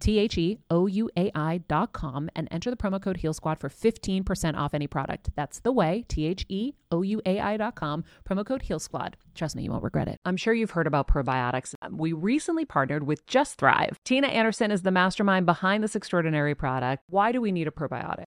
T 0.00 0.18
H 0.18 0.38
E 0.38 0.58
O 0.70 0.86
U 0.86 1.10
A 1.16 1.30
I 1.34 1.58
dot 1.68 1.92
com 1.92 2.28
and 2.34 2.48
enter 2.50 2.70
the 2.70 2.76
promo 2.76 3.00
code 3.00 3.18
Heal 3.18 3.32
Squad 3.32 3.58
for 3.58 3.68
15% 3.68 4.56
off 4.56 4.74
any 4.74 4.86
product. 4.86 5.30
That's 5.34 5.60
the 5.60 5.72
way, 5.72 6.04
T 6.08 6.26
H 6.26 6.44
E 6.48 6.72
O 6.90 7.02
U 7.02 7.20
A 7.26 7.40
I 7.40 7.56
dot 7.56 7.74
com, 7.74 8.04
promo 8.28 8.44
code 8.44 8.62
Heal 8.62 8.78
Squad. 8.78 9.16
Trust 9.34 9.56
me, 9.56 9.62
you 9.62 9.70
won't 9.70 9.84
regret 9.84 10.08
it. 10.08 10.18
I'm 10.24 10.36
sure 10.36 10.54
you've 10.54 10.70
heard 10.70 10.86
about 10.86 11.08
probiotics. 11.08 11.74
We 11.90 12.12
recently 12.12 12.64
partnered 12.64 13.06
with 13.06 13.26
Just 13.26 13.58
Thrive. 13.58 13.98
Tina 14.04 14.28
Anderson 14.28 14.70
is 14.70 14.82
the 14.82 14.90
mastermind 14.90 15.46
behind 15.46 15.82
this 15.82 15.96
extraordinary 15.96 16.54
product. 16.54 17.02
Why 17.08 17.32
do 17.32 17.40
we 17.40 17.52
need 17.52 17.68
a 17.68 17.70
probiotic? 17.70 18.24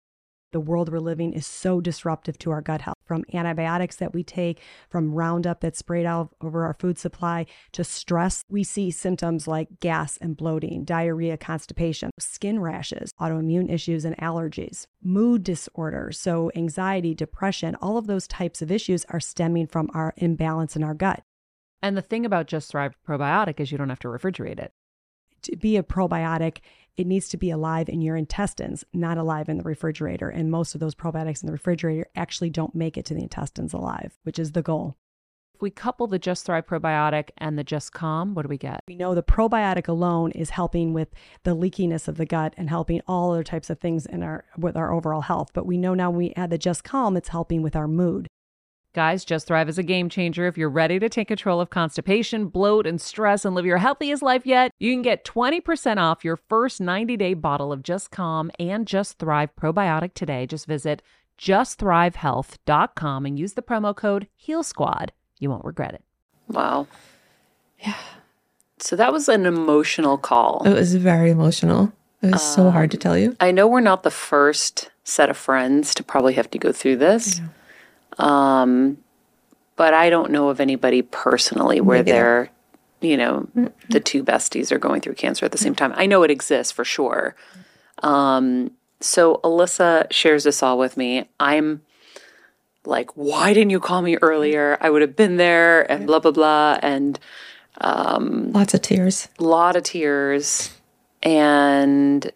The 0.55 0.59
world 0.61 0.89
we're 0.89 0.99
living 0.99 1.33
is 1.33 1.45
so 1.45 1.81
disruptive 1.81 2.39
to 2.39 2.49
our 2.49 2.61
gut 2.61 2.79
health 2.79 2.95
from 3.03 3.25
antibiotics 3.33 3.97
that 3.97 4.13
we 4.13 4.23
take, 4.23 4.61
from 4.89 5.13
Roundup 5.13 5.59
that's 5.59 5.79
sprayed 5.79 6.05
out 6.05 6.33
over 6.39 6.63
our 6.63 6.73
food 6.79 6.97
supply 6.97 7.45
to 7.73 7.83
stress. 7.83 8.41
We 8.49 8.63
see 8.63 8.89
symptoms 8.89 9.49
like 9.49 9.81
gas 9.81 10.15
and 10.15 10.37
bloating, 10.37 10.85
diarrhea, 10.85 11.35
constipation, 11.35 12.09
skin 12.19 12.61
rashes, 12.61 13.11
autoimmune 13.19 13.69
issues, 13.69 14.05
and 14.05 14.15
allergies, 14.15 14.87
mood 15.03 15.43
disorders. 15.43 16.17
So, 16.17 16.49
anxiety, 16.55 17.13
depression, 17.13 17.75
all 17.81 17.97
of 17.97 18.07
those 18.07 18.25
types 18.25 18.61
of 18.61 18.71
issues 18.71 19.03
are 19.09 19.19
stemming 19.19 19.67
from 19.67 19.89
our 19.93 20.13
imbalance 20.15 20.77
in 20.77 20.85
our 20.85 20.93
gut. 20.93 21.21
And 21.81 21.97
the 21.97 22.01
thing 22.01 22.25
about 22.25 22.47
Just 22.47 22.71
Thrive 22.71 22.95
probiotic 23.05 23.59
is 23.59 23.73
you 23.73 23.77
don't 23.77 23.89
have 23.89 23.99
to 23.99 24.07
refrigerate 24.07 24.59
it. 24.59 24.71
To 25.41 25.57
be 25.57 25.75
a 25.75 25.83
probiotic, 25.83 26.59
it 26.97 27.07
needs 27.07 27.29
to 27.29 27.37
be 27.37 27.51
alive 27.51 27.89
in 27.89 28.01
your 28.01 28.15
intestines, 28.15 28.83
not 28.93 29.17
alive 29.17 29.49
in 29.49 29.57
the 29.57 29.63
refrigerator. 29.63 30.29
And 30.29 30.49
most 30.49 30.73
of 30.73 30.79
those 30.79 30.95
probiotics 30.95 31.43
in 31.43 31.47
the 31.47 31.53
refrigerator 31.53 32.07
actually 32.15 32.49
don't 32.49 32.75
make 32.75 32.97
it 32.97 33.05
to 33.05 33.13
the 33.13 33.23
intestines 33.23 33.73
alive, 33.73 34.17
which 34.23 34.39
is 34.39 34.53
the 34.53 34.61
goal. 34.61 34.95
If 35.53 35.61
we 35.61 35.71
couple 35.71 36.07
the 36.07 36.19
Just 36.19 36.45
Thrive 36.45 36.67
probiotic 36.67 37.29
and 37.37 37.57
the 37.57 37.63
Just 37.63 37.93
Calm, 37.93 38.35
what 38.35 38.41
do 38.41 38.49
we 38.49 38.57
get? 38.57 38.81
We 38.89 38.95
know 38.95 39.15
the 39.15 39.23
probiotic 39.23 39.87
alone 39.87 40.31
is 40.31 40.49
helping 40.49 40.91
with 40.91 41.07
the 41.43 41.55
leakiness 41.55 42.09
of 42.09 42.17
the 42.17 42.25
gut 42.25 42.53
and 42.57 42.69
helping 42.69 43.01
all 43.07 43.31
other 43.31 43.43
types 43.43 43.69
of 43.69 43.79
things 43.79 44.05
in 44.05 44.21
our 44.21 44.43
with 44.57 44.75
our 44.75 44.91
overall 44.91 45.21
health. 45.21 45.51
But 45.53 45.65
we 45.65 45.77
know 45.77 45.93
now 45.93 46.09
when 46.09 46.17
we 46.17 46.33
add 46.35 46.49
the 46.49 46.57
Just 46.57 46.83
Calm, 46.83 47.15
it's 47.15 47.29
helping 47.29 47.61
with 47.61 47.73
our 47.73 47.87
mood. 47.87 48.27
Guys, 48.95 49.25
Just 49.25 49.47
Thrive 49.47 49.67
is 49.67 49.77
a 49.77 49.83
game 49.83 50.07
changer. 50.07 50.47
If 50.47 50.57
you're 50.57 50.69
ready 50.69 50.99
to 50.99 51.09
take 51.09 51.27
control 51.27 51.59
of 51.59 51.69
constipation, 51.69 52.47
bloat, 52.47 52.87
and 52.87 53.01
stress 53.01 53.43
and 53.43 53.53
live 53.53 53.65
your 53.65 53.77
healthiest 53.77 54.23
life 54.23 54.45
yet, 54.45 54.71
you 54.79 54.93
can 54.93 55.01
get 55.01 55.25
20% 55.25 55.97
off 55.97 56.23
your 56.23 56.37
first 56.37 56.79
90 56.79 57.17
day 57.17 57.33
bottle 57.33 57.73
of 57.73 57.83
Just 57.83 58.09
Calm 58.09 58.49
and 58.57 58.87
Just 58.87 59.19
Thrive 59.19 59.53
probiotic 59.61 60.13
today. 60.13 60.47
Just 60.47 60.65
visit 60.65 61.01
justthrivehealth.com 61.37 63.25
and 63.25 63.37
use 63.37 63.55
the 63.55 63.61
promo 63.61 63.93
code 63.93 64.27
Heal 64.33 64.63
Squad. 64.63 65.11
You 65.39 65.49
won't 65.49 65.65
regret 65.65 65.93
it. 65.93 66.03
Wow. 66.47 66.87
Yeah. 67.81 67.97
So 68.79 68.95
that 68.95 69.11
was 69.11 69.27
an 69.27 69.45
emotional 69.45 70.17
call. 70.17 70.61
It 70.65 70.73
was 70.73 70.95
very 70.95 71.31
emotional. 71.31 71.91
It 72.21 72.27
was 72.27 72.35
um, 72.35 72.39
so 72.39 72.71
hard 72.71 72.91
to 72.91 72.97
tell 72.97 73.17
you. 73.17 73.35
I 73.41 73.51
know 73.51 73.67
we're 73.67 73.81
not 73.81 74.03
the 74.03 74.09
first 74.09 74.89
set 75.03 75.29
of 75.29 75.35
friends 75.35 75.93
to 75.95 76.03
probably 76.03 76.35
have 76.35 76.49
to 76.51 76.57
go 76.57 76.71
through 76.71 76.95
this. 76.95 77.39
Yeah. 77.39 77.47
Um, 78.17 78.97
but 79.75 79.93
I 79.93 80.09
don't 80.09 80.31
know 80.31 80.49
of 80.49 80.59
anybody 80.59 81.01
personally 81.01 81.81
where 81.81 81.99
Maybe 81.99 82.11
they're, 82.11 82.49
you 83.01 83.17
know, 83.17 83.47
mm-hmm. 83.55 83.67
the 83.89 83.99
two 83.99 84.23
besties 84.23 84.71
are 84.71 84.79
going 84.79 85.01
through 85.01 85.15
cancer 85.15 85.45
at 85.45 85.51
the 85.51 85.57
same 85.57 85.75
time. 85.75 85.93
I 85.95 86.05
know 86.05 86.23
it 86.23 86.31
exists 86.31 86.71
for 86.71 86.85
sure. 86.85 87.35
Um, 88.01 88.71
so 89.01 89.39
Alyssa 89.43 90.11
shares 90.11 90.45
this 90.45 90.63
all 90.63 90.77
with 90.77 90.95
me. 90.97 91.27
I'm 91.39 91.81
like, 92.85 93.11
why 93.15 93.53
didn't 93.53 93.71
you 93.71 93.79
call 93.79 94.01
me 94.01 94.17
earlier? 94.21 94.77
I 94.79 94.89
would 94.89 95.01
have 95.01 95.15
been 95.15 95.37
there 95.37 95.89
and 95.91 96.07
blah, 96.07 96.19
blah, 96.19 96.31
blah. 96.31 96.79
And 96.81 97.19
um, 97.81 98.51
lots 98.53 98.73
of 98.73 98.81
tears. 98.81 99.27
A 99.39 99.43
lot 99.43 99.75
of 99.75 99.83
tears. 99.83 100.71
And 101.21 102.31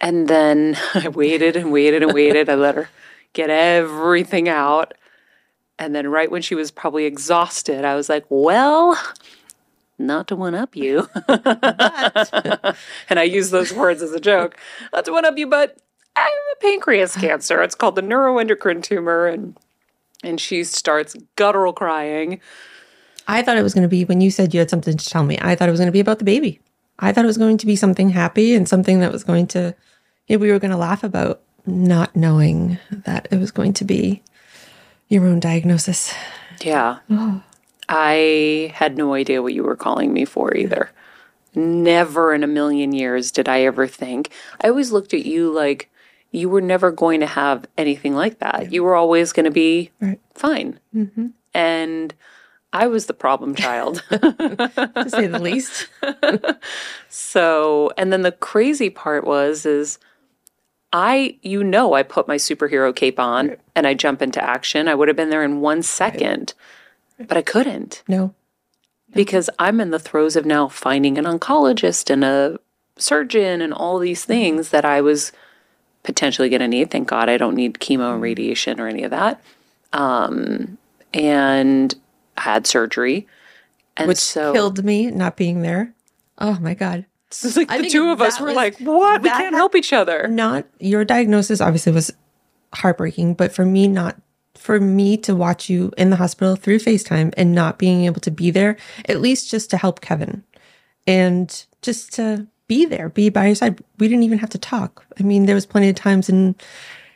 and 0.00 0.28
then 0.28 0.76
I 0.94 1.08
waited 1.08 1.56
and 1.56 1.72
waited 1.72 2.02
and 2.02 2.12
waited. 2.12 2.48
I 2.48 2.54
let 2.54 2.74
her 2.74 2.88
get 3.34 3.50
everything 3.50 4.48
out. 4.48 4.94
And 5.78 5.94
then, 5.94 6.08
right 6.08 6.30
when 6.30 6.42
she 6.42 6.54
was 6.54 6.70
probably 6.70 7.04
exhausted, 7.04 7.84
I 7.84 7.94
was 7.94 8.08
like, 8.08 8.24
well, 8.28 8.98
not 9.98 10.28
to 10.28 10.36
one 10.36 10.54
up 10.54 10.74
you. 10.74 11.08
and 11.28 13.18
I 13.18 13.24
use 13.24 13.50
those 13.50 13.72
words 13.72 14.00
as 14.00 14.12
a 14.12 14.20
joke. 14.20 14.56
Not 14.92 15.04
to 15.04 15.12
one 15.12 15.24
up 15.24 15.36
you, 15.36 15.46
but 15.46 15.76
I 16.16 16.20
have 16.20 16.30
a 16.30 16.60
pancreas 16.60 17.16
cancer. 17.16 17.62
It's 17.62 17.74
called 17.74 17.96
the 17.96 18.02
neuroendocrine 18.02 18.82
tumor. 18.82 19.26
And 19.26 19.56
and 20.24 20.40
she 20.40 20.64
starts 20.64 21.14
guttural 21.36 21.72
crying. 21.72 22.40
I 23.28 23.42
thought 23.42 23.56
it 23.56 23.62
was 23.62 23.74
going 23.74 23.82
to 23.82 23.88
be 23.88 24.04
when 24.04 24.20
you 24.20 24.30
said 24.30 24.52
you 24.52 24.60
had 24.60 24.70
something 24.70 24.96
to 24.96 25.08
tell 25.08 25.24
me. 25.24 25.38
I 25.40 25.54
thought 25.54 25.68
it 25.68 25.72
was 25.72 25.80
going 25.80 25.88
to 25.88 25.92
be 25.92 26.00
about 26.00 26.18
the 26.18 26.24
baby. 26.24 26.60
I 26.98 27.12
thought 27.12 27.24
it 27.24 27.28
was 27.28 27.38
going 27.38 27.58
to 27.58 27.66
be 27.66 27.76
something 27.76 28.10
happy 28.10 28.54
and 28.54 28.68
something 28.68 29.00
that 29.00 29.12
was 29.12 29.24
going 29.24 29.46
to, 29.48 29.74
you 30.28 30.36
know, 30.36 30.40
we 30.40 30.50
were 30.50 30.58
going 30.58 30.70
to 30.70 30.76
laugh 30.76 31.02
about, 31.02 31.42
not 31.66 32.14
knowing 32.14 32.78
that 32.90 33.28
it 33.30 33.36
was 33.38 33.50
going 33.50 33.72
to 33.74 33.84
be 33.84 34.22
your 35.08 35.26
own 35.26 35.40
diagnosis. 35.40 36.12
Yeah. 36.62 36.98
Oh. 37.10 37.42
I 37.88 38.72
had 38.74 38.96
no 38.96 39.14
idea 39.14 39.42
what 39.42 39.54
you 39.54 39.62
were 39.62 39.76
calling 39.76 40.12
me 40.12 40.24
for 40.24 40.54
either. 40.56 40.90
Never 41.54 42.34
in 42.34 42.42
a 42.42 42.46
million 42.48 42.92
years 42.92 43.30
did 43.30 43.48
I 43.48 43.62
ever 43.62 43.86
think. 43.86 44.30
I 44.60 44.68
always 44.68 44.90
looked 44.92 45.14
at 45.14 45.24
you 45.26 45.52
like 45.52 45.90
you 46.32 46.48
were 46.48 46.60
never 46.60 46.90
going 46.90 47.20
to 47.20 47.26
have 47.26 47.66
anything 47.78 48.14
like 48.14 48.38
that. 48.40 48.72
You 48.72 48.82
were 48.82 48.96
always 48.96 49.32
going 49.32 49.44
to 49.44 49.50
be 49.52 49.90
Right. 50.00 50.18
fine. 50.34 50.80
Mm-hmm. 50.94 51.26
And 51.52 52.14
I 52.72 52.88
was 52.88 53.06
the 53.06 53.14
problem 53.14 53.54
child. 53.54 54.02
to 54.10 55.06
say 55.08 55.26
the 55.28 55.38
least. 55.38 55.86
So, 57.08 57.92
and 57.96 58.12
then 58.12 58.22
the 58.22 58.32
crazy 58.32 58.90
part 58.90 59.24
was 59.24 59.64
is 59.64 59.98
I 60.94 61.38
you 61.42 61.64
know 61.64 61.94
I 61.94 62.04
put 62.04 62.28
my 62.28 62.36
superhero 62.36 62.94
cape 62.94 63.18
on 63.18 63.56
and 63.74 63.84
I 63.84 63.94
jump 63.94 64.22
into 64.22 64.42
action. 64.42 64.86
I 64.86 64.94
would 64.94 65.08
have 65.08 65.16
been 65.16 65.30
there 65.30 65.42
in 65.42 65.60
1 65.60 65.82
second. 65.82 66.54
But 67.18 67.36
I 67.36 67.42
couldn't 67.42 68.02
No. 68.08 68.32
because 69.12 69.50
I'm 69.58 69.80
in 69.80 69.90
the 69.90 69.98
throes 69.98 70.36
of 70.36 70.46
now 70.46 70.68
finding 70.68 71.18
an 71.18 71.24
oncologist 71.24 72.10
and 72.10 72.22
a 72.22 72.58
surgeon 72.96 73.60
and 73.60 73.74
all 73.74 73.98
these 73.98 74.24
things 74.24 74.68
that 74.70 74.84
I 74.84 75.00
was 75.00 75.32
potentially 76.04 76.48
going 76.48 76.60
to 76.60 76.68
need. 76.68 76.92
Thank 76.92 77.08
God 77.08 77.28
I 77.28 77.38
don't 77.38 77.56
need 77.56 77.74
chemo 77.74 78.12
and 78.12 78.22
radiation 78.22 78.78
or 78.78 78.86
any 78.86 79.02
of 79.02 79.10
that. 79.10 79.42
Um, 79.92 80.78
and 81.12 81.92
I 82.36 82.42
had 82.42 82.66
surgery. 82.68 83.26
And 83.96 84.08
Which 84.08 84.18
so 84.18 84.52
killed 84.52 84.84
me 84.84 85.10
not 85.10 85.36
being 85.36 85.62
there. 85.62 85.92
Oh 86.38 86.58
my 86.60 86.74
God. 86.74 87.06
It's 87.42 87.56
like 87.56 87.70
I 87.70 87.82
the 87.82 87.88
two 87.88 88.10
of 88.10 88.20
us 88.20 88.38
were 88.38 88.48
was- 88.48 88.56
like, 88.56 88.78
what? 88.78 89.22
We 89.22 89.30
can't 89.30 89.54
help 89.54 89.74
each 89.74 89.92
other. 89.92 90.28
Not 90.28 90.66
your 90.78 91.04
diagnosis 91.04 91.60
obviously 91.60 91.92
was 91.92 92.12
heartbreaking, 92.74 93.34
but 93.34 93.52
for 93.52 93.64
me, 93.64 93.88
not 93.88 94.20
for 94.54 94.78
me 94.78 95.16
to 95.18 95.34
watch 95.34 95.68
you 95.68 95.92
in 95.96 96.10
the 96.10 96.16
hospital 96.16 96.56
through 96.56 96.78
FaceTime 96.78 97.32
and 97.36 97.54
not 97.54 97.78
being 97.78 98.04
able 98.04 98.20
to 98.20 98.30
be 98.30 98.50
there, 98.50 98.76
at 99.08 99.20
least 99.20 99.50
just 99.50 99.70
to 99.70 99.76
help 99.76 100.00
Kevin 100.00 100.44
and 101.06 101.66
just 101.82 102.12
to 102.14 102.46
be 102.66 102.86
there, 102.86 103.08
be 103.08 103.28
by 103.28 103.46
your 103.46 103.54
side. 103.54 103.82
We 103.98 104.08
didn't 104.08 104.22
even 104.22 104.38
have 104.38 104.50
to 104.50 104.58
talk. 104.58 105.04
I 105.18 105.22
mean, 105.22 105.46
there 105.46 105.54
was 105.54 105.66
plenty 105.66 105.88
of 105.88 105.96
times 105.96 106.28
in 106.28 106.54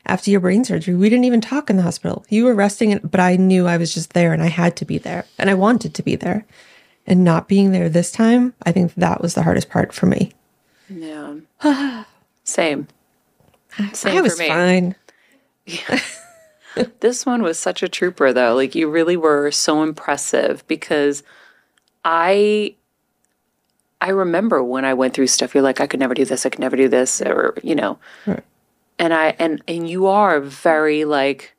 after 0.08 0.30
your 0.30 0.40
brain 0.40 0.64
surgery, 0.64 0.94
we 0.94 1.10
didn't 1.10 1.26
even 1.26 1.40
talk 1.40 1.68
in 1.68 1.76
the 1.76 1.82
hospital. 1.82 2.25
You 2.30 2.44
were 2.44 2.54
resting, 2.54 2.98
but 3.04 3.20
I 3.20 3.37
knew 3.37 3.66
I 3.66 3.76
was 3.76 3.92
just 3.92 4.14
there 4.14 4.32
and 4.32 4.42
I 4.42 4.46
had 4.46 4.75
to 4.76 4.84
be 4.87 4.96
there 4.96 5.26
and 5.38 5.50
I 5.50 5.54
wanted 5.54 5.94
to 5.94 6.02
be 6.02 6.16
there. 6.16 6.46
And 7.08 7.24
not 7.24 7.48
being 7.48 7.72
there 7.72 7.88
this 7.88 8.12
time, 8.12 8.54
I 8.64 8.70
think 8.70 8.94
that 8.94 9.20
was 9.22 9.34
the 9.34 9.42
hardest 9.42 9.70
part 9.70 9.92
for 9.92 10.06
me. 10.06 10.32
Yeah. 10.88 11.36
Same. 12.44 12.86
Same 13.92 14.18
I 14.18 14.20
was 14.20 14.36
for 14.36 14.42
me. 14.42 14.48
fine. 14.48 14.94
This 17.00 17.26
one 17.26 17.42
was 17.42 17.58
such 17.58 17.82
a 17.82 17.88
trooper 17.88 18.32
though. 18.32 18.54
Like 18.54 18.74
you 18.74 18.88
really 18.88 19.16
were 19.16 19.50
so 19.50 19.82
impressive 19.82 20.66
because 20.68 21.22
I 22.04 22.74
I 24.00 24.10
remember 24.10 24.62
when 24.62 24.84
I 24.84 24.94
went 24.94 25.14
through 25.14 25.26
stuff 25.26 25.54
you're 25.54 25.62
like 25.62 25.80
I 25.80 25.86
could 25.86 26.00
never 26.00 26.14
do 26.14 26.24
this, 26.24 26.46
I 26.46 26.50
could 26.50 26.60
never 26.60 26.76
do 26.76 26.88
this 26.88 27.20
or 27.20 27.56
you 27.62 27.74
know. 27.74 27.98
Right. 28.26 28.44
And 28.98 29.12
I 29.12 29.34
and 29.38 29.62
and 29.66 29.88
you 29.88 30.06
are 30.06 30.40
very 30.40 31.04
like 31.04 31.54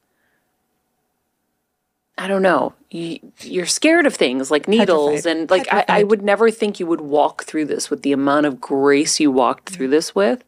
I 2.20 2.28
don't 2.28 2.42
know. 2.42 2.74
You, 2.92 3.20
you're 3.40 3.66
scared 3.66 4.06
of 4.06 4.14
things 4.14 4.52
like 4.52 4.68
needles 4.68 5.24
Petrified. 5.24 5.38
and 5.38 5.50
like 5.50 5.68
I, 5.72 5.86
I 5.88 6.04
would 6.04 6.22
never 6.22 6.52
think 6.52 6.78
you 6.78 6.86
would 6.86 7.00
walk 7.00 7.46
through 7.46 7.66
this 7.66 7.90
with 7.90 8.02
the 8.02 8.12
amount 8.12 8.46
of 8.46 8.60
grace 8.60 9.22
you 9.22 9.32
walked 9.32 9.70
through 9.70 9.86
mm-hmm. 9.86 9.92
this 9.92 10.14
with 10.14 10.44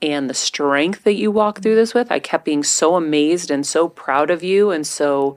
and 0.00 0.30
the 0.30 0.34
strength 0.34 1.02
that 1.02 1.14
you 1.14 1.32
walked 1.32 1.62
through 1.62 1.74
this 1.74 1.94
with. 1.94 2.12
I 2.12 2.20
kept 2.20 2.44
being 2.44 2.62
so 2.62 2.94
amazed 2.94 3.50
and 3.50 3.66
so 3.66 3.88
proud 3.88 4.30
of 4.30 4.44
you 4.44 4.70
and 4.70 4.86
so 4.86 5.36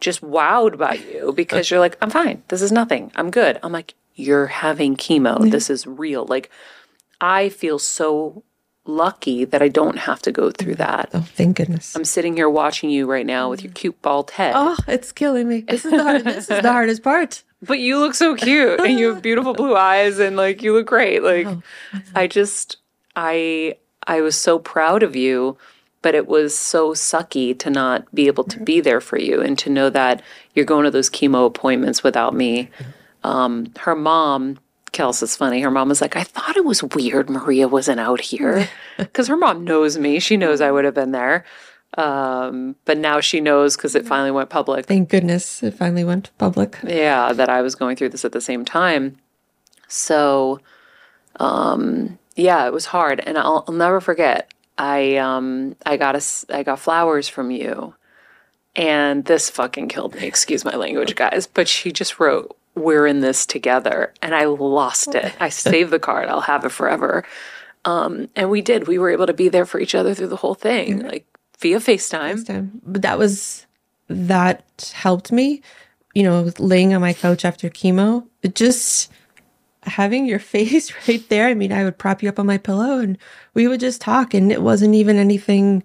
just 0.00 0.20
wowed 0.20 0.76
by 0.76 0.94
you 1.12 1.32
because 1.32 1.70
you're 1.70 1.80
like, 1.80 1.96
I'm 2.02 2.10
fine. 2.10 2.42
This 2.48 2.60
is 2.60 2.70
nothing. 2.70 3.10
I'm 3.16 3.30
good. 3.30 3.58
I'm 3.62 3.72
like, 3.72 3.94
you're 4.16 4.48
having 4.48 4.96
chemo. 4.96 5.50
This 5.50 5.70
is 5.70 5.86
real. 5.86 6.26
Like, 6.26 6.50
I 7.22 7.48
feel 7.48 7.78
so 7.78 8.42
lucky 8.88 9.44
that 9.44 9.62
I 9.62 9.68
don't 9.68 9.98
have 9.98 10.20
to 10.22 10.32
go 10.32 10.50
through 10.50 10.76
that. 10.76 11.10
Oh, 11.14 11.20
thank 11.20 11.56
goodness. 11.56 11.94
I'm 11.94 12.04
sitting 12.04 12.36
here 12.36 12.48
watching 12.48 12.90
you 12.90 13.06
right 13.06 13.26
now 13.26 13.50
with 13.50 13.62
your 13.62 13.72
cute 13.72 14.00
bald 14.02 14.32
head. 14.32 14.54
Oh, 14.56 14.76
it's 14.88 15.12
killing 15.12 15.48
me. 15.48 15.60
This 15.60 15.84
is 15.84 15.92
the 15.92 16.02
hard, 16.02 16.24
this 16.24 16.50
is 16.50 16.62
the 16.62 16.72
hardest 16.72 17.02
part. 17.02 17.44
But 17.62 17.80
you 17.80 17.98
look 17.98 18.14
so 18.14 18.34
cute 18.34 18.80
and 18.80 18.98
you 18.98 19.12
have 19.12 19.22
beautiful 19.22 19.52
blue 19.52 19.76
eyes 19.90 20.18
and 20.18 20.36
like 20.36 20.62
you 20.62 20.72
look 20.72 20.86
great. 20.86 21.22
Like 21.22 21.46
I 22.14 22.26
just 22.26 22.78
I 23.14 23.76
I 24.06 24.20
was 24.20 24.36
so 24.36 24.58
proud 24.58 25.02
of 25.02 25.16
you, 25.16 25.58
but 26.00 26.14
it 26.14 26.28
was 26.28 26.56
so 26.56 26.92
sucky 26.92 27.58
to 27.58 27.70
not 27.70 28.12
be 28.14 28.26
able 28.28 28.44
to 28.44 28.60
be 28.60 28.80
there 28.80 29.00
for 29.00 29.18
you 29.18 29.40
and 29.42 29.58
to 29.58 29.70
know 29.70 29.90
that 29.90 30.22
you're 30.54 30.64
going 30.64 30.84
to 30.84 30.90
those 30.90 31.10
chemo 31.10 31.46
appointments 31.46 32.02
without 32.02 32.34
me. 32.34 32.70
Um, 33.24 33.72
her 33.80 33.96
mom, 33.96 34.58
Kels, 34.92 35.22
is 35.22 35.36
funny. 35.36 35.60
Her 35.60 35.70
mom 35.70 35.88
was 35.88 36.00
like, 36.00 36.16
I 36.16 36.24
thought 36.24 36.56
it 36.56 36.64
was 36.64 36.82
weird 36.82 37.30
Maria 37.30 37.68
wasn't 37.68 38.00
out 38.00 38.20
here. 38.20 38.68
Because 38.96 39.28
her 39.28 39.36
mom 39.36 39.62
knows 39.62 39.96
me. 39.96 40.18
She 40.18 40.36
knows 40.36 40.60
I 40.60 40.72
would 40.72 40.84
have 40.84 40.94
been 40.94 41.12
there. 41.12 41.44
Um, 41.96 42.74
but 42.84 42.98
now 42.98 43.20
she 43.20 43.40
knows 43.40 43.76
because 43.76 43.94
it 43.94 44.06
finally 44.06 44.32
went 44.32 44.50
public. 44.50 44.86
Thank 44.86 45.08
goodness 45.08 45.62
it 45.62 45.74
finally 45.74 46.02
went 46.02 46.36
public. 46.36 46.76
Yeah, 46.84 47.32
that 47.32 47.48
I 47.48 47.62
was 47.62 47.76
going 47.76 47.94
through 47.94 48.08
this 48.08 48.24
at 48.24 48.32
the 48.32 48.40
same 48.40 48.64
time. 48.64 49.18
So, 49.86 50.60
um, 51.36 52.18
yeah, 52.34 52.66
it 52.66 52.72
was 52.72 52.86
hard, 52.86 53.20
and 53.20 53.38
I'll, 53.38 53.64
I'll 53.68 53.74
never 53.74 54.00
forget. 54.00 54.52
I 54.76 55.16
um, 55.16 55.76
I 55.86 55.96
got 55.96 56.16
a 56.16 56.22
I 56.54 56.62
got 56.62 56.78
flowers 56.78 57.28
from 57.28 57.50
you, 57.50 57.94
and 58.76 59.24
this 59.24 59.48
fucking 59.48 59.88
killed 59.88 60.14
me. 60.14 60.22
Excuse 60.26 60.64
my 60.64 60.74
language, 60.74 61.14
guys, 61.14 61.46
but 61.46 61.68
she 61.68 61.90
just 61.90 62.20
wrote, 62.20 62.57
"We're 62.78 63.06
in 63.06 63.20
this 63.20 63.46
together," 63.46 64.12
and 64.22 64.34
I 64.34 64.44
lost 64.44 65.14
it. 65.14 65.32
I 65.40 65.48
saved 65.50 65.90
the 65.90 65.98
card. 65.98 66.28
I'll 66.28 66.40
have 66.40 66.64
it 66.64 66.72
forever. 66.72 67.24
Um, 67.84 68.28
and 68.36 68.50
we 68.50 68.60
did. 68.60 68.88
We 68.88 68.98
were 68.98 69.10
able 69.10 69.26
to 69.26 69.32
be 69.32 69.48
there 69.48 69.64
for 69.64 69.80
each 69.80 69.94
other 69.94 70.14
through 70.14 70.28
the 70.28 70.36
whole 70.36 70.54
thing, 70.54 71.06
like 71.06 71.26
via 71.58 71.78
FaceTime. 71.78 72.46
time. 72.46 72.80
But 72.84 73.02
that 73.02 73.18
was 73.18 73.66
that 74.08 74.92
helped 74.94 75.32
me. 75.32 75.62
You 76.14 76.22
know, 76.24 76.50
laying 76.58 76.94
on 76.94 77.00
my 77.00 77.12
couch 77.12 77.44
after 77.44 77.68
chemo, 77.70 78.26
it 78.42 78.54
just 78.54 79.10
having 79.84 80.26
your 80.26 80.38
face 80.54 80.92
right 81.08 81.26
there. 81.28 81.46
I 81.46 81.54
mean, 81.54 81.72
I 81.72 81.84
would 81.84 81.98
prop 81.98 82.22
you 82.22 82.28
up 82.28 82.38
on 82.38 82.46
my 82.46 82.58
pillow 82.58 82.98
and 82.98 83.16
we 83.54 83.68
would 83.68 83.80
just 83.80 84.00
talk, 84.00 84.34
and 84.34 84.50
it 84.52 84.62
wasn't 84.62 84.94
even 84.94 85.16
anything. 85.16 85.82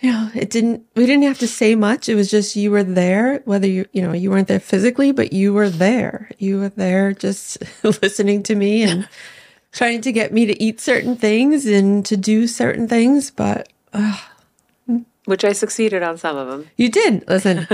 Know, 0.00 0.30
it 0.32 0.50
didn't. 0.50 0.86
We 0.94 1.06
didn't 1.06 1.24
have 1.24 1.40
to 1.40 1.48
say 1.48 1.74
much. 1.74 2.08
It 2.08 2.14
was 2.14 2.30
just 2.30 2.54
you 2.54 2.70
were 2.70 2.84
there, 2.84 3.42
whether 3.46 3.66
you 3.66 3.86
you 3.92 4.00
know 4.00 4.12
you 4.12 4.30
weren't 4.30 4.46
there 4.46 4.60
physically, 4.60 5.10
but 5.10 5.32
you 5.32 5.52
were 5.52 5.68
there. 5.68 6.30
You 6.38 6.60
were 6.60 6.68
there, 6.68 7.12
just 7.12 7.58
listening 7.82 8.44
to 8.44 8.54
me 8.54 8.84
and 8.84 9.08
trying 9.72 10.00
to 10.02 10.12
get 10.12 10.32
me 10.32 10.46
to 10.46 10.62
eat 10.62 10.80
certain 10.80 11.16
things 11.16 11.66
and 11.66 12.06
to 12.06 12.16
do 12.16 12.46
certain 12.46 12.86
things. 12.86 13.32
But 13.32 13.70
Which 15.24 15.44
I 15.44 15.52
succeeded 15.52 16.04
on 16.04 16.16
some 16.16 16.36
of 16.36 16.48
them. 16.48 16.70
You 16.76 16.90
did. 16.90 17.24
Listen, 17.26 17.64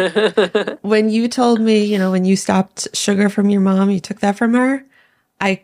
when 0.81 1.11
you 1.11 1.29
told 1.29 1.61
me, 1.61 1.85
you 1.85 1.99
know, 1.99 2.11
when 2.11 2.25
you 2.25 2.37
stopped 2.37 2.89
sugar 2.97 3.29
from 3.29 3.51
your 3.51 3.61
mom, 3.61 3.91
you 3.91 4.01
took 4.01 4.21
that 4.21 4.39
from 4.39 4.55
her, 4.55 4.87
I 5.43 5.63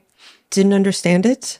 didn't 0.51 0.75
understand 0.75 1.25
it. 1.25 1.59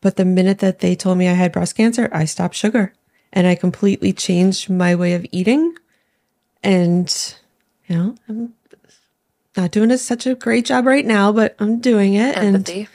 But 0.00 0.16
the 0.16 0.24
minute 0.24 0.58
that 0.58 0.80
they 0.80 0.96
told 0.96 1.18
me 1.18 1.28
I 1.28 1.34
had 1.34 1.52
breast 1.52 1.76
cancer, 1.76 2.08
I 2.12 2.24
stopped 2.24 2.56
sugar 2.56 2.94
and 3.32 3.46
I 3.46 3.54
completely 3.54 4.12
changed 4.12 4.68
my 4.70 4.94
way 4.94 5.14
of 5.14 5.26
eating. 5.30 5.74
And, 6.62 7.34
you 7.86 7.96
know, 7.96 8.14
I'm 8.28 8.54
not 9.56 9.70
doing 9.70 9.90
a, 9.90 9.98
such 9.98 10.26
a 10.26 10.34
great 10.34 10.64
job 10.66 10.86
right 10.86 11.06
now, 11.06 11.32
but 11.32 11.56
I'm 11.58 11.80
doing 11.80 12.14
it. 12.14 12.36
Empathy. 12.36 12.80
And 12.80 12.88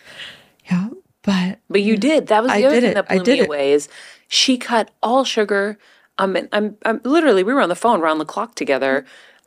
yeah, 0.69 0.89
but 1.23 1.59
But 1.69 1.81
you 1.81 1.97
did. 1.97 2.27
That 2.27 2.43
was 2.43 2.51
the 2.51 2.57
I 2.59 2.63
other 2.63 2.81
thing 2.81 2.91
it. 2.91 2.93
that 2.95 3.07
I 3.09 3.15
blew 3.15 3.23
did 3.23 3.33
me 3.33 3.39
it. 3.41 3.47
away 3.47 3.71
is 3.73 3.89
she 4.27 4.57
cut 4.57 4.91
all 5.01 5.23
sugar. 5.23 5.77
Um, 6.17 6.35
and 6.35 6.47
I'm, 6.51 6.77
I'm 6.85 7.01
literally 7.03 7.43
we 7.43 7.53
were 7.53 7.61
on 7.61 7.69
the 7.69 7.75
phone 7.75 8.01
round 8.01 8.21
the 8.21 8.25
clock 8.25 8.55
together. 8.55 9.05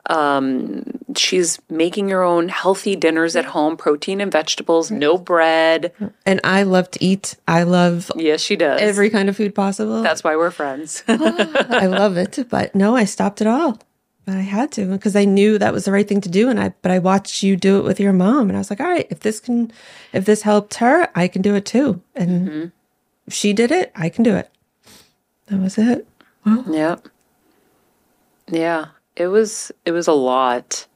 Um, 0.09 0.83
she's 1.15 1.59
making 1.69 2.09
her 2.09 2.23
own 2.23 2.49
healthy 2.49 2.95
dinners 2.95 3.35
at 3.35 3.45
home, 3.45 3.77
protein 3.77 4.19
and 4.21 4.31
vegetables, 4.31 4.89
no 4.89 5.17
bread. 5.17 5.93
and 6.25 6.41
I 6.43 6.63
love 6.63 6.89
to 6.91 7.03
eat. 7.03 7.35
I 7.47 7.63
love 7.63 8.11
Yes, 8.15 8.41
she 8.41 8.55
does. 8.55 8.81
every 8.81 9.09
kind 9.11 9.29
of 9.29 9.37
food 9.37 9.53
possible. 9.53 10.01
That's 10.01 10.23
why 10.23 10.35
we're 10.35 10.49
friends. 10.51 11.03
I 11.07 11.85
love 11.85 12.17
it. 12.17 12.39
But 12.49 12.73
no, 12.73 12.95
I 12.95 13.05
stopped 13.05 13.39
it 13.39 13.47
all. 13.47 13.77
but 14.25 14.35
I 14.35 14.41
had 14.41 14.71
to 14.73 14.85
because 14.85 15.15
I 15.15 15.25
knew 15.25 15.57
that 15.59 15.73
was 15.73 15.85
the 15.85 15.91
right 15.91 16.07
thing 16.07 16.21
to 16.21 16.29
do. 16.29 16.49
And 16.49 16.59
I, 16.59 16.73
but 16.81 16.91
I 16.91 16.99
watched 16.99 17.43
you 17.43 17.55
do 17.55 17.77
it 17.79 17.83
with 17.83 17.99
your 17.99 18.13
mom, 18.13 18.49
and 18.49 18.57
I 18.57 18.59
was 18.59 18.69
like, 18.71 18.79
all 18.79 18.87
right, 18.89 19.07
if 19.11 19.19
this 19.21 19.39
can, 19.39 19.71
if 20.13 20.25
this 20.25 20.41
helped 20.41 20.75
her, 20.75 21.07
I 21.15 21.27
can 21.27 21.41
do 21.43 21.53
it 21.55 21.65
too. 21.65 22.01
And 22.15 22.71
if 23.27 23.33
she 23.33 23.53
did 23.53 23.71
it, 23.71 23.91
I 23.95 24.09
can 24.09 24.23
do 24.23 24.35
it. 24.35 24.49
That 25.47 25.59
was 25.59 25.77
it. 25.77 26.07
Well, 26.45 26.65
Yeah. 26.69 26.95
Yeah. 28.51 28.85
It 29.19 29.27
was 29.27 29.71
it 29.85 29.91
was 29.91 30.07
a 30.07 30.13
lot. 30.13 30.87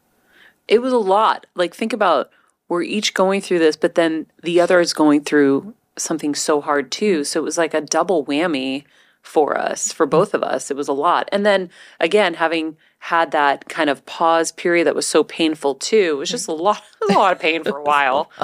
It 0.67 0.81
was 0.81 0.93
a 0.93 0.97
lot. 0.97 1.45
Like 1.55 1.75
think 1.75 1.93
about 1.93 2.29
we're 2.69 2.83
each 2.83 3.13
going 3.13 3.41
through 3.41 3.59
this, 3.59 3.75
but 3.75 3.95
then 3.95 4.27
the 4.41 4.59
other 4.59 4.79
is 4.79 4.93
going 4.93 5.21
through 5.21 5.75
something 5.97 6.33
so 6.33 6.61
hard 6.61 6.91
too. 6.91 7.23
So 7.23 7.39
it 7.39 7.43
was 7.43 7.57
like 7.57 7.73
a 7.73 7.81
double 7.81 8.25
whammy 8.25 8.85
for 9.21 9.57
us, 9.57 9.91
for 9.91 10.05
both 10.05 10.33
of 10.33 10.43
us. 10.43 10.71
It 10.71 10.77
was 10.77 10.87
a 10.87 10.93
lot. 10.93 11.29
And 11.31 11.45
then 11.45 11.69
again, 11.99 12.35
having 12.35 12.77
had 12.99 13.31
that 13.31 13.69
kind 13.69 13.89
of 13.89 14.05
pause 14.05 14.51
period 14.51 14.87
that 14.87 14.95
was 14.95 15.05
so 15.05 15.23
painful 15.23 15.75
too, 15.75 16.13
it 16.15 16.17
was 16.17 16.29
just 16.29 16.47
a 16.47 16.53
lot 16.53 16.81
a 17.09 17.13
lot 17.13 17.33
of 17.33 17.39
pain 17.39 17.63
for 17.63 17.77
a 17.77 17.83
while. 17.83 18.31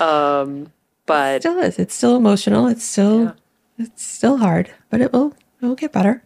Um 0.00 0.72
but 1.06 1.36
it 1.36 1.42
still 1.42 1.58
is. 1.58 1.78
It's 1.78 1.94
still 1.94 2.16
emotional. 2.16 2.66
It's 2.66 2.84
still, 2.84 3.34
it's 3.78 4.04
still 4.04 4.38
hard, 4.38 4.70
but 4.90 5.00
it 5.00 5.12
will, 5.12 5.34
it 5.60 5.66
will 5.66 5.74
get 5.74 5.92
better. 5.92 6.22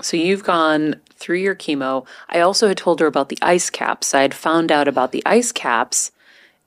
So 0.00 0.16
you've 0.16 0.44
gone 0.44 0.96
through 1.22 1.38
your 1.38 1.54
chemo. 1.54 2.04
I 2.28 2.40
also 2.40 2.68
had 2.68 2.76
told 2.76 3.00
her 3.00 3.06
about 3.06 3.28
the 3.30 3.38
ice 3.40 3.70
caps. 3.70 4.12
I 4.14 4.22
had 4.22 4.34
found 4.34 4.70
out 4.72 4.88
about 4.88 5.12
the 5.12 5.22
ice 5.24 5.52
caps, 5.52 6.10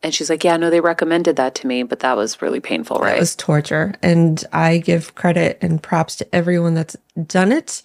and 0.01 0.13
she's 0.13 0.29
like, 0.29 0.43
"Yeah, 0.43 0.57
no, 0.57 0.69
they 0.69 0.79
recommended 0.79 1.35
that 1.35 1.53
to 1.55 1.67
me, 1.67 1.83
but 1.83 1.99
that 1.99 2.15
was 2.17 2.41
really 2.41 2.59
painful, 2.61 2.97
right?" 2.99 3.17
It 3.17 3.19
was 3.19 3.35
torture. 3.35 3.93
And 4.01 4.43
I 4.53 4.77
give 4.79 5.13
credit 5.15 5.57
and 5.61 5.83
props 5.83 6.15
to 6.17 6.35
everyone 6.35 6.73
that's 6.73 6.95
done 7.27 7.51
it, 7.51 7.81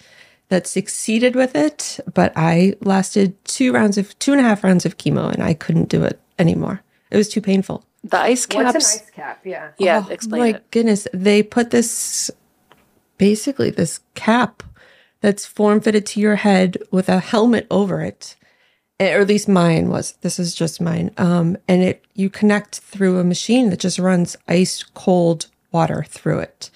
that 0.48 0.66
succeeded 0.66 1.34
with 1.34 1.54
it. 1.56 1.98
But 2.14 2.32
I 2.36 2.74
lasted 2.80 3.42
two 3.44 3.72
rounds 3.72 3.98
of 3.98 4.18
two 4.18 4.32
and 4.32 4.40
a 4.40 4.44
half 4.44 4.62
rounds 4.64 4.86
of 4.86 4.96
chemo 4.96 5.32
and 5.32 5.42
I 5.42 5.54
couldn't 5.54 5.88
do 5.88 6.02
it 6.04 6.20
anymore. 6.38 6.82
It 7.10 7.16
was 7.16 7.28
too 7.28 7.40
painful. 7.40 7.84
the 8.04 8.18
ice 8.18 8.46
caps. 8.46 8.74
What's 8.74 8.94
an 8.96 9.00
ice 9.02 9.10
cap? 9.10 9.40
Yeah. 9.44 9.68
Yeah, 9.78 10.04
Oh, 10.06 10.10
explain 10.12 10.40
my 10.42 10.48
it. 10.56 10.70
goodness. 10.70 11.06
They 11.12 11.42
put 11.42 11.70
this 11.70 12.30
basically 13.18 13.70
this 13.70 14.00
cap 14.14 14.62
that's 15.20 15.46
form 15.46 15.80
fitted 15.80 16.06
to 16.06 16.20
your 16.20 16.36
head 16.36 16.78
with 16.90 17.08
a 17.08 17.20
helmet 17.20 17.66
over 17.70 18.00
it. 18.02 18.36
Eh, 18.98 19.14
Or 19.14 19.20
at 19.20 19.28
least 19.28 19.48
mine 19.48 19.88
was. 19.88 20.12
This 20.20 20.38
is 20.38 20.54
just 20.54 20.80
mine. 20.80 21.10
Um, 21.18 21.56
and 21.68 21.82
it 21.82 22.04
you 22.14 22.30
connect 22.30 22.78
through 22.78 23.18
a 23.18 23.24
machine 23.24 23.70
that 23.70 23.80
just 23.80 23.98
runs 23.98 24.36
ice 24.48 24.82
cold 24.82 25.46
water 25.72 26.04
through 26.08 26.40
it. 26.40 26.70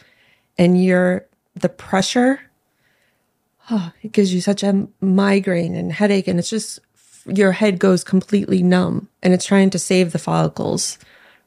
And 0.59 0.83
you're 0.83 1.27
the 1.55 1.69
pressure 1.69 2.41
oh, 3.71 3.93
it 4.03 4.13
gives 4.13 4.35
you 4.35 4.41
such 4.41 4.63
a 4.63 4.87
migraine 5.01 5.75
and 5.75 5.93
headache 5.93 6.29
and 6.29 6.39
it's 6.39 6.51
just 6.51 6.79
your 7.27 7.53
head 7.53 7.79
goes 7.79 8.05
completely 8.05 8.63
numb 8.63 9.09
and 9.23 9.33
it's 9.33 9.47
trying 9.47 9.71
to 9.71 9.79
save 9.79 10.13
the 10.13 10.19
follicles 10.19 10.99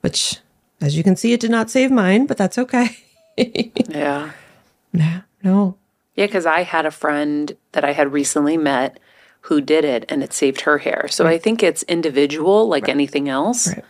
which 0.01 0.37
as 0.81 0.97
you 0.97 1.03
can 1.03 1.15
see 1.15 1.33
it 1.33 1.39
did 1.39 1.51
not 1.51 1.69
save 1.69 1.91
mine 1.91 2.25
but 2.25 2.37
that's 2.37 2.57
okay 2.57 2.97
Yeah, 3.87 4.31
nah, 4.91 5.21
no 5.43 5.77
yeah, 6.17 6.25
because 6.25 6.45
I 6.45 6.63
had 6.63 6.85
a 6.85 6.91
friend 6.91 7.55
that 7.71 7.85
I 7.85 7.93
had 7.93 8.11
recently 8.11 8.57
met 8.57 8.99
who 9.41 9.61
did 9.61 9.85
it, 9.85 10.03
and 10.09 10.23
it 10.23 10.33
saved 10.33 10.61
her 10.61 10.79
hair. 10.79 11.07
So 11.09 11.25
I 11.25 11.37
think 11.37 11.63
it's 11.63 11.83
individual, 11.83 12.67
like 12.67 12.89
anything 12.89 13.29
else. 13.29 13.67
Right. 13.67 13.85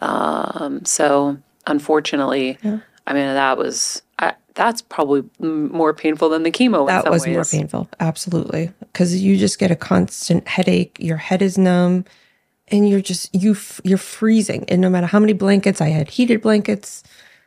Um, 0.00 0.84
so 0.84 1.38
unfortunately, 1.66 2.58
I 3.06 3.12
mean 3.12 3.26
that 3.26 3.58
was 3.58 4.02
I, 4.18 4.34
that's 4.54 4.82
probably 4.82 5.24
more 5.38 5.92
painful 5.94 6.28
than 6.28 6.42
the 6.42 6.50
chemo. 6.50 6.80
in 6.82 6.86
that 6.86 7.04
some 7.04 7.12
was 7.12 7.26
more 7.26 7.44
painful 7.44 7.88
absolutely 8.00 8.70
because 8.80 9.20
you 9.20 9.36
just 9.36 9.58
get 9.58 9.70
a 9.70 9.76
constant 9.76 10.46
headache 10.46 10.96
your 11.00 11.16
head 11.16 11.42
is 11.42 11.58
numb 11.58 12.04
and 12.68 12.88
you're 12.88 13.00
just 13.00 13.34
you 13.34 13.52
f- 13.52 13.80
you're 13.84 13.98
freezing 13.98 14.64
and 14.68 14.80
no 14.80 14.88
matter 14.88 15.06
how 15.06 15.18
many 15.18 15.32
blankets 15.32 15.80
i 15.80 15.88
had 15.88 16.08
heated 16.08 16.40
blankets 16.40 17.02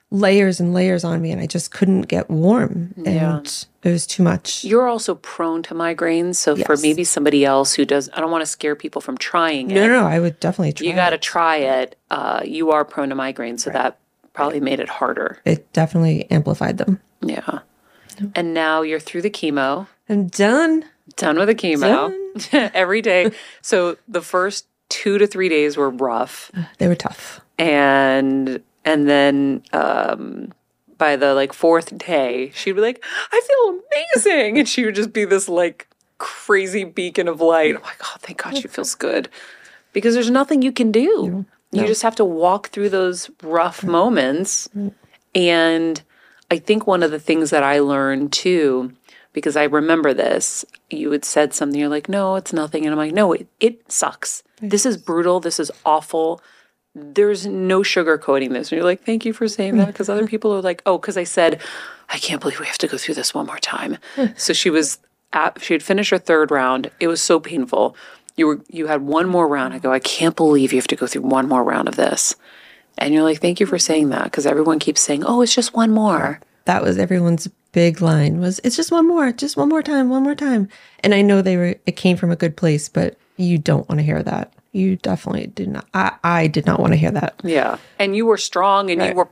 layers 0.09 0.59
and 0.61 0.73
layers 0.73 1.03
on 1.03 1.21
me 1.21 1.31
and 1.31 1.41
i 1.41 1.45
just 1.45 1.69
couldn't 1.71 2.03
get 2.03 2.29
warm 2.29 2.93
and 2.95 3.05
Yeah. 3.05 3.41
it 3.83 3.91
was 3.91 4.07
too 4.07 4.23
much 4.23 4.63
You're 4.63 4.87
also 4.87 5.15
prone 5.15 5.63
to 5.63 5.73
migraines. 5.73 6.35
So 6.35 6.55
for 6.55 6.77
maybe 6.77 7.03
somebody 7.03 7.43
else 7.43 7.73
who 7.73 7.83
does, 7.83 8.09
I 8.13 8.21
don't 8.21 8.31
want 8.31 8.41
to 8.41 8.45
scare 8.45 8.75
people 8.75 9.01
from 9.01 9.17
trying 9.17 9.67
no 9.67 9.75
it. 9.83 9.87
no 9.87 10.01
no 10.01 10.07
i 10.07 10.19
would 10.19 10.39
definitely 10.39 10.71
try 10.73 10.87
You 10.87 10.93
got 10.93 11.09
to 11.09 11.17
try 11.17 11.57
it. 11.57 11.97
Uh, 12.09 12.41
you 12.45 12.71
are 12.71 12.85
prone 12.85 13.09
to 13.09 13.15
migraines, 13.15 13.59
so 13.61 13.69
that 13.71 13.99
probably 14.33 14.61
made 14.61 14.79
it 14.79 14.87
harder. 14.87 15.39
it 15.43 15.71
definitely 15.73 16.29
amplified 16.31 16.77
them 16.77 17.01
Yeah. 17.21 17.59
And 18.33 18.53
now 18.53 18.81
you're 18.83 18.99
through 19.01 19.23
the 19.23 19.29
chemo, 19.29 19.87
i'm 20.09 20.27
done 20.27 20.85
done 21.17 21.37
with 21.37 21.47
the 21.49 21.55
chemo 21.55 22.13
every 22.73 23.01
day. 23.01 23.31
So 23.61 23.97
the 24.07 24.21
first 24.21 24.67
two 24.89 25.17
to 25.17 25.27
three 25.27 25.49
days 25.49 25.75
were 25.75 25.89
rough, 25.89 26.49
they 26.77 26.87
were 26.87 26.95
tough 26.95 27.41
and 27.59 28.61
and 28.87 29.07
then 29.07 29.63
um, 29.73 30.53
by 30.97 31.15
the 31.17 31.33
like 31.33 31.51
fourth 31.53 31.97
day, 31.97 32.51
she'd 32.55 32.71
be 32.73 32.81
like, 32.81 33.03
"I 33.31 33.41
feel 33.47 33.81
amazing," 33.91 34.57
and 34.57 34.67
she 34.67 34.85
would 34.85 34.95
just 34.95 35.11
be 35.11 35.25
this 35.25 35.49
like 35.49 35.87
crazy 36.17 36.83
beacon 36.85 37.27
of 37.27 37.41
light. 37.41 37.75
Oh 37.75 37.81
my 37.81 37.91
"Oh, 38.03 38.15
thank 38.19 38.41
God 38.41 38.57
she 38.57 38.67
feels 38.67 38.95
good," 38.95 39.29
because 39.91 40.13
there's 40.15 40.31
nothing 40.31 40.61
you 40.61 40.71
can 40.71 40.91
do. 40.91 41.45
You 41.71 41.85
just 41.85 42.01
have 42.03 42.15
to 42.15 42.25
walk 42.25 42.69
through 42.69 42.89
those 42.89 43.29
rough 43.43 43.83
moments. 43.83 44.69
And 45.35 46.01
I 46.49 46.57
think 46.59 46.87
one 46.87 47.03
of 47.03 47.11
the 47.11 47.19
things 47.19 47.49
that 47.49 47.61
I 47.61 47.79
learned 47.79 48.31
too, 48.31 48.93
because 49.33 49.57
I 49.57 49.65
remember 49.65 50.13
this, 50.13 50.63
you 50.89 51.11
had 51.11 51.25
said 51.25 51.53
something, 51.53 51.77
you're 51.79 51.89
like, 51.89 52.07
no, 52.07 52.35
it's 52.35 52.53
nothing. 52.53 52.85
And 52.85 52.93
I'm 52.93 52.97
like, 52.97 53.13
no, 53.13 53.33
it, 53.33 53.47
it 53.59 53.91
sucks. 53.91 54.43
This 54.61 54.85
is 54.85 54.95
brutal. 54.97 55.41
This 55.41 55.59
is 55.59 55.71
awful. 55.85 56.41
There's 56.99 57.45
no 57.45 57.81
sugarcoating 57.81 58.53
this. 58.53 58.71
And 58.71 58.77
you're 58.77 58.85
like, 58.85 59.03
thank 59.03 59.23
you 59.23 59.33
for 59.33 59.47
saying 59.47 59.77
that. 59.77 59.87
Because 59.87 60.09
other 60.09 60.25
people 60.25 60.51
are 60.53 60.61
like, 60.61 60.81
oh, 60.85 60.97
because 60.97 61.15
I 61.15 61.23
said, 61.25 61.61
I 62.09 62.17
can't 62.17 62.41
believe 62.41 62.59
we 62.59 62.65
have 62.65 62.77
to 62.79 62.87
go 62.87 62.97
through 62.97 63.15
this 63.15 63.33
one 63.33 63.45
more 63.45 63.59
time. 63.59 63.97
so 64.35 64.51
she 64.53 64.69
was 64.69 64.97
at, 65.33 65.61
she 65.61 65.73
had 65.73 65.83
finished 65.83 66.09
her 66.09 66.17
third 66.17 66.49
round. 66.49 66.89
It 66.99 67.07
was 67.07 67.21
so 67.21 67.39
painful. 67.39 67.95
You 68.35 68.47
were, 68.47 68.61
you 68.69 68.87
had 68.87 69.01
one 69.03 69.29
more 69.29 69.47
round. 69.47 69.73
I 69.73 69.79
go, 69.79 69.91
I 69.91 69.99
can't 69.99 70.35
believe 70.35 70.73
you 70.73 70.79
have 70.79 70.87
to 70.87 70.95
go 70.95 71.05
through 71.07 71.23
one 71.23 71.47
more 71.47 71.63
round 71.63 71.87
of 71.87 71.95
this. 71.97 72.35
And 72.97 73.13
you're 73.13 73.23
like, 73.23 73.41
thank 73.41 73.59
you 73.59 73.67
for 73.67 73.77
saying 73.77 74.09
that. 74.09 74.23
Because 74.25 74.47
everyone 74.47 74.79
keeps 74.79 75.01
saying, 75.01 75.23
oh, 75.23 75.41
it's 75.41 75.53
just 75.53 75.73
one 75.75 75.91
more. 75.91 76.39
that 76.65 76.81
was 76.83 76.97
everyone's 76.97 77.47
big 77.73 78.01
line 78.01 78.39
was 78.39 78.59
it's 78.63 78.75
just 78.75 78.91
one 78.91 79.07
more 79.07 79.31
just 79.31 79.55
one 79.55 79.69
more 79.69 79.83
time 79.83 80.09
one 80.09 80.23
more 80.23 80.33
time 80.33 80.67
and 81.01 81.13
i 81.13 81.21
know 81.21 81.41
they 81.43 81.55
were 81.57 81.75
it 81.85 81.95
came 81.95 82.17
from 82.17 82.31
a 82.31 82.35
good 82.35 82.57
place 82.57 82.89
but 82.89 83.15
you 83.35 83.57
don't 83.57 83.87
want 83.87 83.99
to 83.99 84.03
hear 84.05 84.23
that 84.23 84.51
you 84.77 84.95
definitely 84.95 85.47
did 85.47 85.69
not 85.69 85.87
i, 85.93 86.13
I 86.23 86.47
did 86.47 86.65
not 86.65 86.79
want 86.79 86.93
to 86.93 86.97
hear 86.97 87.11
that. 87.11 87.39
Yeah. 87.43 87.77
And 87.99 88.15
you 88.15 88.25
were 88.25 88.37
strong 88.37 88.89
and 88.91 89.01
you 89.03 89.13
were, 89.13 89.29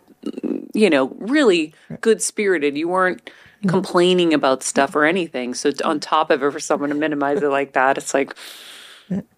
you 0.73 0.89
know, 0.89 1.09
really 1.19 1.73
good 2.01 2.21
spirited. 2.21 2.77
You 2.77 2.87
weren't 2.87 3.25
mm-hmm. 3.25 3.69
complaining 3.69 4.33
about 4.33 4.63
stuff 4.63 4.95
or 4.95 5.05
anything. 5.05 5.53
So, 5.53 5.71
on 5.83 5.99
top 5.99 6.31
of 6.31 6.41
it, 6.41 6.51
for 6.51 6.59
someone 6.59 6.89
to 6.89 6.95
minimize 6.95 7.41
it 7.41 7.47
like 7.47 7.73
that, 7.73 7.97
it's 7.97 8.13
like, 8.13 8.35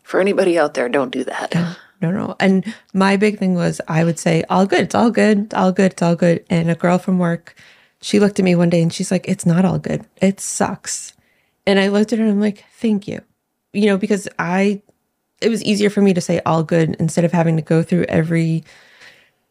for 0.04 0.20
anybody 0.22 0.58
out 0.58 0.74
there, 0.74 0.88
don't 0.88 1.12
do 1.12 1.24
that. 1.26 1.54
no 2.02 2.12
no. 2.12 2.36
And 2.40 2.74
my 2.94 3.18
big 3.18 3.40
thing 3.40 3.56
was 3.56 3.82
i 3.88 4.04
would 4.04 4.20
say 4.20 4.44
all 4.50 4.66
good 4.66 4.82
it's 4.82 4.96
all 4.96 5.10
good 5.12 5.46
it's 5.46 5.54
all 5.54 5.72
good 5.72 5.92
it's 5.92 6.02
all 6.02 6.16
good. 6.16 6.46
And 6.50 6.72
a 6.72 6.76
girl 6.76 6.98
from 6.98 7.20
work 7.20 7.56
she 8.00 8.20
looked 8.20 8.40
at 8.40 8.46
me 8.46 8.56
one 8.56 8.70
day 8.70 8.82
and 8.82 8.94
she's 8.94 9.12
like 9.12 9.28
it's 9.28 9.46
not 9.46 9.66
all 9.66 9.80
good. 9.80 10.06
It 10.22 10.40
sucks. 10.40 11.14
And 11.66 11.80
i 11.80 11.90
looked 11.90 12.14
at 12.14 12.20
her 12.20 12.26
and 12.26 12.34
i'm 12.34 12.42
like 12.42 12.64
thank 12.78 13.08
you. 13.08 13.22
You 13.74 13.88
know 13.88 13.98
because 13.98 14.28
i 14.40 14.82
it 15.42 15.50
was 15.50 15.64
easier 15.64 15.90
for 15.90 16.02
me 16.02 16.14
to 16.14 16.22
say 16.22 16.42
all 16.46 16.64
good 16.64 16.96
instead 17.00 17.26
of 17.26 17.32
having 17.32 17.56
to 17.58 17.62
go 17.62 17.84
through 17.84 18.06
every 18.06 18.64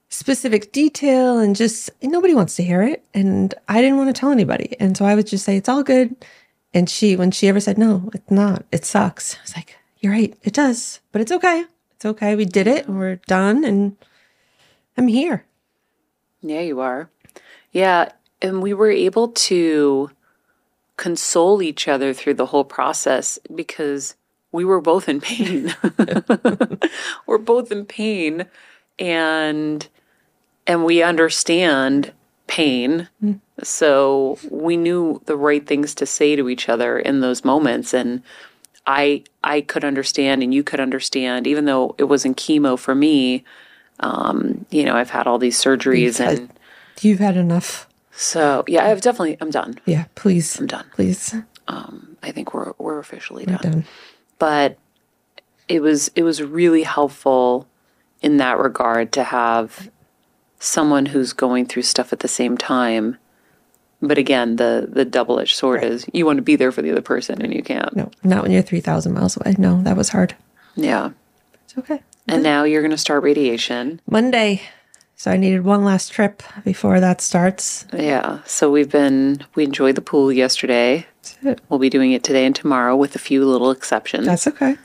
specific 0.09 0.72
detail 0.72 1.38
and 1.38 1.57
just 1.57 1.90
nobody 2.03 2.35
wants 2.35 2.57
to 2.57 2.62
hear 2.62 2.83
it. 2.83 3.05
And 3.14 3.55
i 3.68 3.81
didn't 3.81 3.99
want 3.99 4.14
to 4.14 4.18
tell 4.18 4.31
anybody. 4.31 4.77
And 4.81 4.96
so 4.96 5.05
i 5.05 5.14
would 5.14 5.27
just 5.27 5.44
say 5.44 5.57
it's 5.57 5.68
all 5.68 5.83
good. 5.83 6.14
And 6.75 6.90
she 6.90 7.16
when 7.16 7.31
she 7.31 7.49
ever 7.49 7.61
said 7.61 7.79
no 7.79 8.11
it's 8.12 8.31
not 8.31 8.64
it 8.70 8.85
sucks 8.85 9.37
i 9.37 9.42
was 9.42 9.57
like 9.57 9.77
you're 10.01 10.12
right 10.12 10.37
it 10.42 10.53
does 10.53 11.01
but 11.12 11.20
it's 11.20 11.33
okay. 11.33 11.64
It's 11.92 12.05
okay. 12.05 12.35
We 12.37 12.44
did 12.44 12.66
it. 12.66 12.87
And 12.87 12.99
we're 12.99 13.16
done. 13.27 13.64
And 13.64 13.96
i'm 14.96 15.09
here. 15.09 15.44
Yeah, 16.42 16.61
you 16.61 16.81
are. 16.81 17.11
Yeah. 17.72 18.11
And 18.42 18.62
we 18.62 18.75
were 18.75 18.90
able 18.90 19.29
to 19.29 20.11
console 20.96 21.62
each 21.62 21.88
other 21.88 22.12
through 22.12 22.35
the 22.35 22.46
whole 22.46 22.64
process 22.64 23.38
because 23.55 24.14
we 24.52 24.64
were 24.64 24.80
both 24.80 25.09
in 25.09 25.20
pain. 25.20 25.74
we're 27.26 27.38
both 27.38 27.70
in 27.72 27.85
pain 27.85 28.46
and 28.98 29.87
and 30.66 30.85
we 30.85 31.02
understand 31.02 32.12
pain. 32.46 33.09
So 33.62 34.38
we 34.50 34.76
knew 34.76 35.20
the 35.26 35.37
right 35.37 35.66
things 35.66 35.94
to 35.96 36.06
say 36.06 36.37
to 36.37 36.48
each 36.48 36.68
other 36.68 36.98
in 36.98 37.20
those 37.20 37.44
moments 37.44 37.92
and 37.94 38.22
I 38.87 39.24
I 39.42 39.61
could 39.62 39.85
understand 39.85 40.42
and 40.42 40.54
you 40.54 40.62
could 40.62 40.80
understand 40.80 41.46
even 41.46 41.64
though 41.64 41.94
it 41.98 42.04
wasn't 42.04 42.37
chemo 42.37 42.78
for 42.78 42.94
me. 42.94 43.44
Um, 44.00 44.66
you 44.70 44.85
know, 44.85 44.94
I've 44.94 45.11
had 45.11 45.26
all 45.26 45.38
these 45.38 45.59
surgeries 45.62 46.18
had- 46.18 46.38
and 46.38 46.50
you've 47.00 47.18
had 47.18 47.37
enough 47.37 47.87
so 48.18 48.64
yeah, 48.66 48.87
I've 48.87 49.00
definitely 49.02 49.37
I'm 49.40 49.50
done. 49.50 49.78
yeah 49.87 50.04
please 50.14 50.59
I'm 50.59 50.66
done. 50.66 50.87
please 50.94 51.35
Um, 51.68 52.16
I 52.22 52.30
think 52.32 52.54
we're 52.54 52.72
we're 52.78 52.98
officially 52.98 53.44
we're 53.46 53.56
done. 53.56 53.72
done 53.72 53.85
but 54.38 54.79
it 55.68 55.81
was 55.81 56.11
it 56.14 56.22
was 56.22 56.42
really 56.42 56.83
helpful 56.83 57.66
in 58.22 58.37
that 58.38 58.59
regard 58.59 59.12
to 59.12 59.25
have 59.25 59.90
someone 60.59 61.07
who's 61.07 61.33
going 61.33 61.66
through 61.66 61.83
stuff 61.83 62.12
at 62.12 62.20
the 62.20 62.29
same 62.29 62.57
time. 62.57 63.18
But 64.01 64.18
again, 64.18 64.57
the 64.57 64.88
the 64.90 65.05
double 65.05 65.40
edged 65.40 65.57
sword 65.57 65.83
is 65.83 66.07
you 66.12 66.27
want 66.27 66.37
to 66.37 66.42
be 66.42 66.57
there 66.57 66.72
for 66.72 66.83
the 66.83 66.90
other 66.90 67.03
person 67.03 67.40
and 67.42 67.55
you 67.55 67.62
can't. 67.62 67.94
No, 67.96 68.11
not 68.22 68.42
when 68.42 68.53
you're 68.53 68.62
3,000 68.62 69.12
miles 69.12 69.37
away. 69.37 69.55
No, 69.59 69.83
that 69.83 69.96
was 69.96 70.11
hard. 70.11 70.35
Yeah. 70.75 71.11
It's 71.64 71.79
okay. 71.79 72.03
And 72.29 72.42
now 72.42 72.64
you're 72.64 72.83
going 72.83 72.90
to 72.90 72.99
start 72.99 73.22
radiation. 73.22 74.01
Monday. 74.09 74.62
So 75.14 75.31
I 75.31 75.38
needed 75.38 75.64
one 75.64 75.83
last 75.83 76.12
trip 76.12 76.42
before 76.62 77.01
that 77.01 77.22
starts. 77.22 77.87
Yeah. 77.92 78.40
So 78.44 78.70
we've 78.70 78.90
been 78.90 79.44
we 79.55 79.64
enjoyed 79.64 79.94
the 79.94 80.03
pool 80.03 80.31
yesterday. 80.31 81.07
That's 81.34 81.60
it. 81.60 81.60
We'll 81.68 81.78
be 81.78 81.90
doing 81.90 82.12
it 82.12 82.22
today 82.24 82.44
and 82.46 82.54
tomorrow 82.54 82.96
with 82.96 83.14
a 83.14 83.18
few 83.18 83.44
little 83.44 83.70
exceptions. 83.70 84.26
That's 84.26 84.46
okay. 84.46 84.76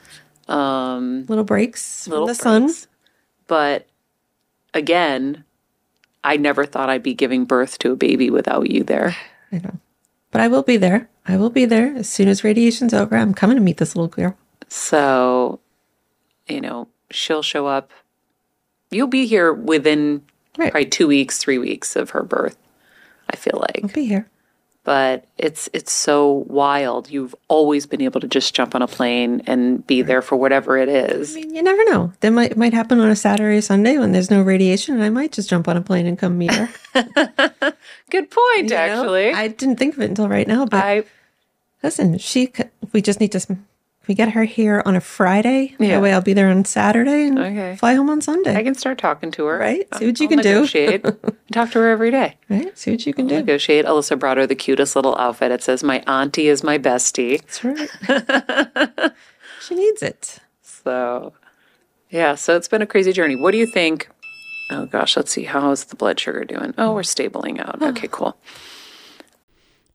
um 0.47 1.25
Little 1.27 1.43
breaks 1.43 2.07
little 2.07 2.25
from 2.27 2.31
the 2.31 2.35
sun. 2.35 2.71
But 3.47 3.87
again, 4.73 5.43
I 6.23 6.37
never 6.37 6.65
thought 6.65 6.89
I'd 6.89 7.03
be 7.03 7.13
giving 7.13 7.45
birth 7.45 7.77
to 7.79 7.91
a 7.91 7.95
baby 7.95 8.29
without 8.29 8.69
you 8.69 8.83
there. 8.83 9.15
I 9.51 9.57
know. 9.57 9.79
But 10.31 10.41
I 10.41 10.47
will 10.47 10.63
be 10.63 10.77
there. 10.77 11.09
I 11.27 11.35
will 11.37 11.49
be 11.49 11.65
there 11.65 11.93
as 11.95 12.07
soon 12.09 12.27
as 12.27 12.43
radiation's 12.43 12.93
over. 12.93 13.15
I'm 13.17 13.33
coming 13.33 13.57
to 13.57 13.61
meet 13.61 13.77
this 13.77 13.95
little 13.95 14.07
girl. 14.07 14.37
So, 14.69 15.59
you 16.47 16.61
know, 16.61 16.87
she'll 17.11 17.41
show 17.43 17.67
up. 17.67 17.91
You'll 18.89 19.07
be 19.07 19.25
here 19.25 19.51
within 19.53 20.23
Right. 20.57 20.71
probably 20.71 20.89
two 20.89 21.07
weeks, 21.07 21.37
three 21.37 21.57
weeks 21.57 21.95
of 21.95 22.11
her 22.11 22.23
birth. 22.23 22.57
I 23.29 23.35
feel 23.35 23.57
like. 23.59 23.77
I'll 23.77 23.83
like, 23.83 23.93
be 23.93 24.05
here. 24.05 24.27
But 24.83 25.25
it's 25.37 25.69
it's 25.73 25.91
so 25.91 26.45
wild. 26.47 27.09
You've 27.09 27.35
always 27.47 27.85
been 27.85 28.01
able 28.01 28.19
to 28.21 28.27
just 28.27 28.53
jump 28.55 28.73
on 28.73 28.81
a 28.81 28.87
plane 28.87 29.41
and 29.45 29.85
be 29.85 30.01
there 30.01 30.21
for 30.21 30.35
whatever 30.35 30.77
it 30.77 30.89
is. 30.89 31.35
I 31.35 31.41
mean, 31.41 31.53
you 31.55 31.61
never 31.61 31.83
know. 31.85 32.13
That 32.21 32.31
might 32.31 32.57
might 32.57 32.73
happen 32.73 32.99
on 32.99 33.09
a 33.09 33.15
Saturday 33.15 33.57
or 33.57 33.61
Sunday 33.61 33.97
when 33.97 34.11
there's 34.11 34.31
no 34.31 34.41
radiation, 34.41 34.95
and 34.95 35.03
I 35.03 35.09
might 35.09 35.31
just 35.31 35.49
jump 35.49 35.67
on 35.67 35.77
a 35.77 35.81
plane 35.81 36.07
and 36.07 36.17
come 36.17 36.37
meet 36.37 36.51
her. 36.53 36.69
Good 38.09 38.31
point, 38.31 38.63
You 38.63 38.69
know? 38.69 38.75
actually. 38.75 39.31
I 39.31 39.47
didn't 39.49 39.77
think 39.77 39.95
of 39.95 40.01
it 40.01 40.09
until 40.09 40.27
right 40.27 40.47
now. 40.47 40.65
But 40.65 40.83
I 40.83 41.03
listen, 41.83 42.17
she. 42.17 42.51
We 42.91 43.01
just 43.01 43.19
need 43.19 43.31
to. 43.33 43.57
We 44.07 44.15
get 44.15 44.29
her 44.31 44.43
here 44.43 44.81
on 44.85 44.95
a 44.95 44.99
Friday. 45.01 45.75
Yeah. 45.79 45.89
That 45.89 46.01
way, 46.01 46.11
I'll 46.11 46.21
be 46.21 46.33
there 46.33 46.49
on 46.49 46.65
Saturday 46.65 47.27
and 47.27 47.37
Okay. 47.37 47.75
fly 47.75 47.93
home 47.93 48.09
on 48.09 48.19
Sunday. 48.19 48.55
I 48.55 48.63
can 48.63 48.73
start 48.75 48.97
talking 48.97 49.29
to 49.31 49.45
her. 49.45 49.57
Right? 49.59 49.87
See 49.97 50.07
what 50.07 50.19
you 50.19 50.25
I'll 50.25 50.29
can 50.29 50.39
do. 50.39 50.49
negotiate. 50.53 51.03
Talk 51.51 51.71
to 51.71 51.79
her 51.79 51.89
every 51.89 52.09
day. 52.11 52.37
right? 52.49 52.75
See 52.77 52.91
what 52.91 53.05
you 53.05 53.13
can 53.13 53.27
do. 53.27 53.35
Negotiate. 53.35 53.85
Alyssa 53.85 54.17
brought 54.17 54.37
her 54.37 54.47
the 54.47 54.55
cutest 54.55 54.95
little 54.95 55.15
outfit. 55.17 55.51
It 55.51 55.61
says, 55.63 55.83
"My 55.83 55.99
auntie 56.07 56.47
is 56.47 56.63
my 56.63 56.77
bestie." 56.79 57.39
That's 57.41 57.63
right. 57.63 59.13
she 59.61 59.75
needs 59.75 60.01
it. 60.01 60.39
So, 60.61 61.33
yeah. 62.09 62.35
So 62.35 62.55
it's 62.55 62.67
been 62.67 62.81
a 62.81 62.87
crazy 62.87 63.13
journey. 63.13 63.35
What 63.35 63.51
do 63.51 63.57
you 63.57 63.67
think? 63.67 64.09
Oh 64.71 64.85
gosh, 64.87 65.15
let's 65.15 65.31
see. 65.31 65.43
How 65.43 65.69
is 65.71 65.85
the 65.85 65.95
blood 65.95 66.19
sugar 66.19 66.43
doing? 66.43 66.73
Oh, 66.77 66.93
we're 66.93 67.03
stabling 67.03 67.59
out. 67.59 67.81
Okay, 67.81 68.07
cool. 68.11 68.35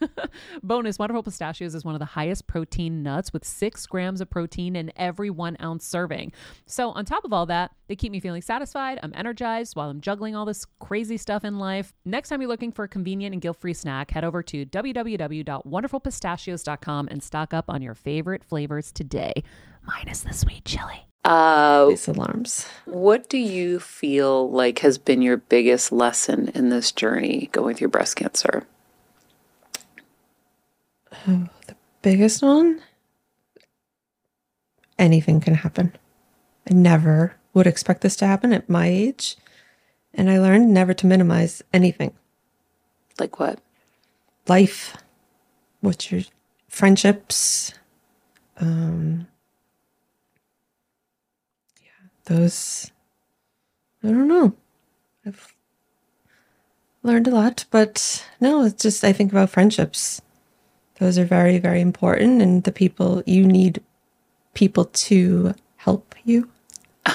Bonus 0.62 0.98
Wonderful 0.98 1.22
Pistachios 1.22 1.74
is 1.74 1.84
one 1.84 1.94
of 1.94 1.98
the 1.98 2.04
highest 2.04 2.46
protein 2.46 3.02
nuts 3.02 3.32
with 3.32 3.44
six 3.44 3.86
grams 3.86 4.20
of 4.20 4.30
protein 4.30 4.76
in 4.76 4.92
every 4.96 5.30
one 5.30 5.56
ounce 5.62 5.86
serving. 5.86 6.32
So, 6.66 6.90
on 6.90 7.04
top 7.04 7.24
of 7.24 7.32
all 7.32 7.46
that, 7.46 7.72
they 7.88 7.96
keep 7.96 8.12
me 8.12 8.20
feeling 8.20 8.42
satisfied. 8.42 8.98
I'm 9.02 9.12
energized 9.14 9.76
while 9.76 9.90
I'm 9.90 10.00
juggling 10.00 10.34
all 10.36 10.44
this 10.44 10.66
crazy 10.80 11.16
stuff 11.16 11.44
in 11.44 11.58
life. 11.58 11.92
Next 12.04 12.28
time 12.28 12.40
you're 12.40 12.48
looking 12.48 12.72
for 12.72 12.84
a 12.84 12.88
convenient 12.88 13.32
and 13.32 13.42
guilt 13.42 13.58
free 13.60 13.74
snack, 13.74 14.10
head 14.10 14.24
over 14.24 14.42
to 14.42 14.66
www.wonderfulpistachios.com 14.66 17.08
and 17.10 17.22
stock 17.22 17.54
up 17.54 17.64
on 17.68 17.82
your 17.82 17.94
favorite 17.94 18.44
flavors 18.44 18.92
today, 18.92 19.32
minus 19.86 20.20
the 20.20 20.32
sweet 20.32 20.64
chili. 20.64 21.06
Uh, 21.24 21.86
These 21.86 22.08
alarms. 22.08 22.66
what 22.84 23.30
do 23.30 23.38
you 23.38 23.80
feel 23.80 24.50
like 24.50 24.80
has 24.80 24.98
been 24.98 25.22
your 25.22 25.38
biggest 25.38 25.90
lesson 25.90 26.48
in 26.54 26.68
this 26.68 26.92
journey 26.92 27.48
going 27.52 27.74
through 27.76 27.88
breast 27.88 28.16
cancer? 28.16 28.66
Oh, 31.26 31.48
the 31.66 31.76
biggest 32.02 32.42
one? 32.42 32.80
Anything 34.98 35.40
can 35.40 35.54
happen. 35.54 35.94
I 36.70 36.74
never 36.74 37.34
would 37.52 37.66
expect 37.66 38.00
this 38.02 38.16
to 38.16 38.26
happen 38.26 38.52
at 38.52 38.68
my 38.68 38.86
age. 38.86 39.36
And 40.12 40.30
I 40.30 40.38
learned 40.38 40.72
never 40.72 40.94
to 40.94 41.06
minimize 41.06 41.62
anything. 41.72 42.14
Like 43.18 43.38
what? 43.38 43.60
Life, 44.46 44.96
what's 45.80 46.10
your 46.12 46.22
friendships, 46.68 47.72
um, 48.58 49.26
yeah, 51.80 52.08
those, 52.24 52.90
I 54.02 54.08
don't 54.08 54.28
know. 54.28 54.54
I've 55.24 55.54
learned 57.02 57.28
a 57.28 57.30
lot, 57.30 57.64
but 57.70 58.26
no, 58.40 58.64
it's 58.64 58.82
just, 58.82 59.04
I 59.04 59.12
think 59.12 59.32
about 59.32 59.50
friendships. 59.50 60.20
Those 60.98 61.18
are 61.18 61.24
very, 61.24 61.58
very 61.58 61.80
important. 61.80 62.40
And 62.42 62.64
the 62.64 62.72
people 62.72 63.22
you 63.26 63.46
need 63.46 63.82
people 64.54 64.86
to 64.86 65.54
help 65.76 66.14
you. 66.24 66.48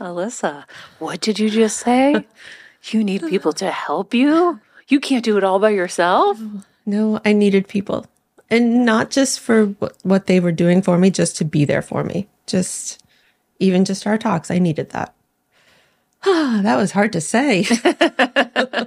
Alyssa, 0.00 0.64
what 0.98 1.20
did 1.20 1.38
you 1.38 1.50
just 1.50 1.78
say? 1.78 2.26
you 2.84 3.02
need 3.04 3.22
people 3.26 3.52
to 3.54 3.70
help 3.70 4.14
you? 4.14 4.60
You 4.88 5.00
can't 5.00 5.24
do 5.24 5.36
it 5.36 5.44
all 5.44 5.58
by 5.58 5.70
yourself? 5.70 6.38
No, 6.86 7.20
I 7.24 7.32
needed 7.32 7.68
people. 7.68 8.06
And 8.48 8.84
not 8.84 9.10
just 9.10 9.40
for 9.40 9.66
what, 9.66 9.96
what 10.02 10.26
they 10.26 10.40
were 10.40 10.52
doing 10.52 10.82
for 10.82 10.98
me, 10.98 11.10
just 11.10 11.36
to 11.36 11.44
be 11.44 11.64
there 11.64 11.82
for 11.82 12.02
me. 12.02 12.28
Just, 12.46 13.02
even 13.58 13.84
just 13.84 14.06
our 14.06 14.18
talks, 14.18 14.50
I 14.50 14.58
needed 14.58 14.90
that. 14.90 15.14
That 16.24 16.76
was 16.76 16.92
hard 16.92 17.12
to 17.14 17.20
say. 17.20 17.66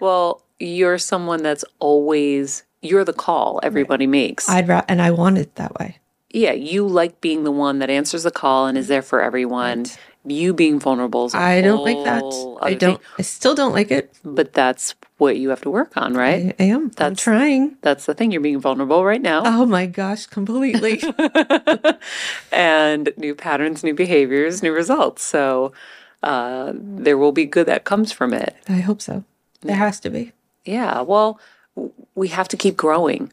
Well, 0.00 0.42
you're 0.58 0.98
someone 0.98 1.42
that's 1.42 1.64
always, 1.78 2.64
you're 2.82 3.04
the 3.04 3.12
call 3.12 3.60
everybody 3.62 4.06
makes. 4.06 4.48
I'd 4.48 4.68
ra- 4.68 4.84
and 4.88 5.00
I 5.02 5.10
want 5.10 5.38
it 5.38 5.54
that 5.56 5.78
way. 5.78 5.98
yeah, 6.30 6.52
you 6.52 6.86
like 6.86 7.20
being 7.20 7.44
the 7.44 7.50
one 7.52 7.78
that 7.80 7.90
answers 7.90 8.22
the 8.22 8.30
call 8.30 8.66
and 8.66 8.78
is 8.78 8.88
there 8.88 9.02
for 9.02 9.20
everyone. 9.20 9.86
You 10.22 10.52
being 10.52 10.78
vulnerable 10.78 11.30
I 11.32 11.62
don't 11.62 11.82
like 11.82 12.04
that. 12.04 12.22
I 12.60 12.74
don't. 12.74 12.98
thing. 12.98 13.06
I 13.18 13.22
still 13.22 13.54
don't 13.54 13.72
like 13.72 13.90
it. 13.90 14.12
But 14.22 14.52
that's 14.52 14.94
what 15.16 15.38
you 15.38 15.48
have 15.48 15.62
to 15.62 15.70
work 15.70 15.96
on, 15.96 16.12
right? 16.12 16.54
I, 16.60 16.64
I 16.64 16.66
am. 16.66 16.82
I'm 16.82 16.88
That's- 16.90 17.22
trying. 17.22 17.76
That's 17.80 18.04
the 18.04 18.12
thing. 18.12 18.30
You're 18.30 18.42
being 18.42 18.60
vulnerable 18.60 19.02
right 19.02 19.22
now. 19.22 19.42
Oh 19.46 19.64
my 19.64 19.86
gosh, 19.86 20.26
completely. 20.26 21.02
and 22.52 23.12
new 23.16 23.34
patterns, 23.34 23.82
new 23.82 23.94
behaviors, 23.94 24.62
new 24.62 24.72
results. 24.72 25.22
So 25.22 25.72
uh, 26.22 26.72
there 26.74 27.16
will 27.18 27.32
be 27.32 27.46
good 27.46 27.66
that 27.66 27.84
comes 27.84 28.12
from 28.12 28.32
it. 28.34 28.54
I 28.68 28.80
hope 28.80 29.00
so. 29.00 29.24
There 29.62 29.76
has 29.76 30.00
to 30.00 30.10
be. 30.10 30.32
Yeah. 30.64 31.00
Well, 31.00 31.40
we 32.14 32.28
have 32.28 32.48
to 32.48 32.56
keep 32.56 32.76
growing. 32.76 33.32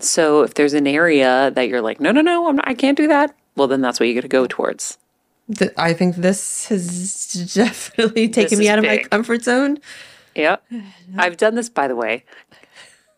So 0.00 0.42
if 0.42 0.54
there's 0.54 0.74
an 0.74 0.86
area 0.86 1.50
that 1.54 1.68
you're 1.68 1.80
like, 1.80 2.00
no, 2.00 2.12
no, 2.12 2.20
no, 2.20 2.48
I'm 2.48 2.56
not, 2.56 2.68
I 2.68 2.74
can't 2.74 2.96
do 2.96 3.06
that. 3.08 3.34
Well, 3.56 3.68
then 3.68 3.80
that's 3.80 3.98
what 3.98 4.08
you 4.08 4.14
got 4.14 4.22
to 4.22 4.28
go 4.28 4.46
towards. 4.46 4.98
I 5.76 5.92
think 5.92 6.16
this 6.16 6.66
has 6.68 7.50
definitely 7.54 8.28
taken 8.28 8.58
me 8.58 8.68
out 8.68 8.78
of 8.78 8.84
my 8.84 8.98
comfort 8.98 9.44
zone. 9.44 9.78
Yeah. 10.34 10.56
I've 11.16 11.36
done 11.36 11.54
this, 11.54 11.68
by 11.68 11.88
the 11.88 11.96
way. 11.96 12.24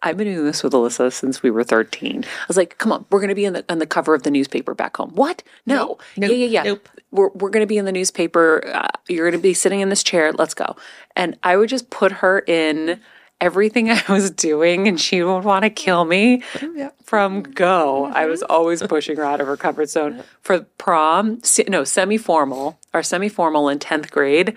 I've 0.03 0.17
been 0.17 0.33
doing 0.33 0.45
this 0.45 0.63
with 0.63 0.73
Alyssa 0.73 1.13
since 1.13 1.43
we 1.43 1.51
were 1.51 1.65
13. 1.65 2.25
I 2.25 2.29
was 2.47 2.57
like, 2.57 2.79
come 2.79 2.93
on, 2.93 3.05
we're 3.11 3.19
going 3.19 3.31
to 3.31 3.35
be 3.35 3.45
in 3.45 3.55
the, 3.55 3.65
on 3.69 3.79
the 3.79 3.87
cover 3.87 4.15
of 4.15 4.23
the 4.23 4.31
newspaper 4.31 4.75
back 4.75 4.97
home. 4.97 5.11
What? 5.15 5.43
No. 5.67 5.99
Nope. 6.17 6.31
yeah, 6.31 6.37
yeah, 6.37 6.47
yeah. 6.47 6.63
Nope. 6.63 6.89
We're, 7.11 7.31
we're 7.31 7.51
going 7.51 7.65
to 7.65 7.67
be 7.67 7.79
in 7.79 7.85
the 7.85 7.93
newspaper. 7.93 8.63
Uh, 8.73 8.89
you're 9.09 9.29
going 9.29 9.41
to 9.41 9.43
be 9.43 9.55
sitting 9.55 9.81
in 9.81 9.89
this 9.89 10.05
chair. 10.05 10.33
Let's 10.33 10.55
go. 10.55 10.77
And 11.17 11.37
I 11.43 11.57
would 11.57 11.69
just 11.69 11.91
put 11.91 12.13
her 12.13 12.41
in 12.41 13.01
everything 13.41 13.91
I 13.91 14.03
was 14.09 14.31
doing, 14.31 14.89
and 14.89 15.01
she 15.01 15.23
would 15.23 15.45
want 15.45 15.65
to 15.65 15.71
oh. 15.71 15.75
kill 15.75 16.05
me 16.05 16.43
oh, 16.63 16.73
yeah. 16.75 16.91
from 17.03 17.43
go. 17.43 18.07
I 18.07 18.27
was 18.27 18.43
mm-hmm. 18.43 18.53
always 18.53 18.83
pushing 18.83 19.17
her 19.17 19.25
out 19.25 19.41
of 19.41 19.47
her 19.47 19.57
comfort 19.57 19.91
zone. 19.91 20.23
For 20.43 20.61
prom, 20.61 21.41
no, 21.69 21.85
semi 21.85 22.19
formal, 22.19 22.79
our 22.95 23.03
semi 23.03 23.29
formal 23.29 23.69
in 23.69 23.79
10th 23.79 24.11
grade, 24.11 24.57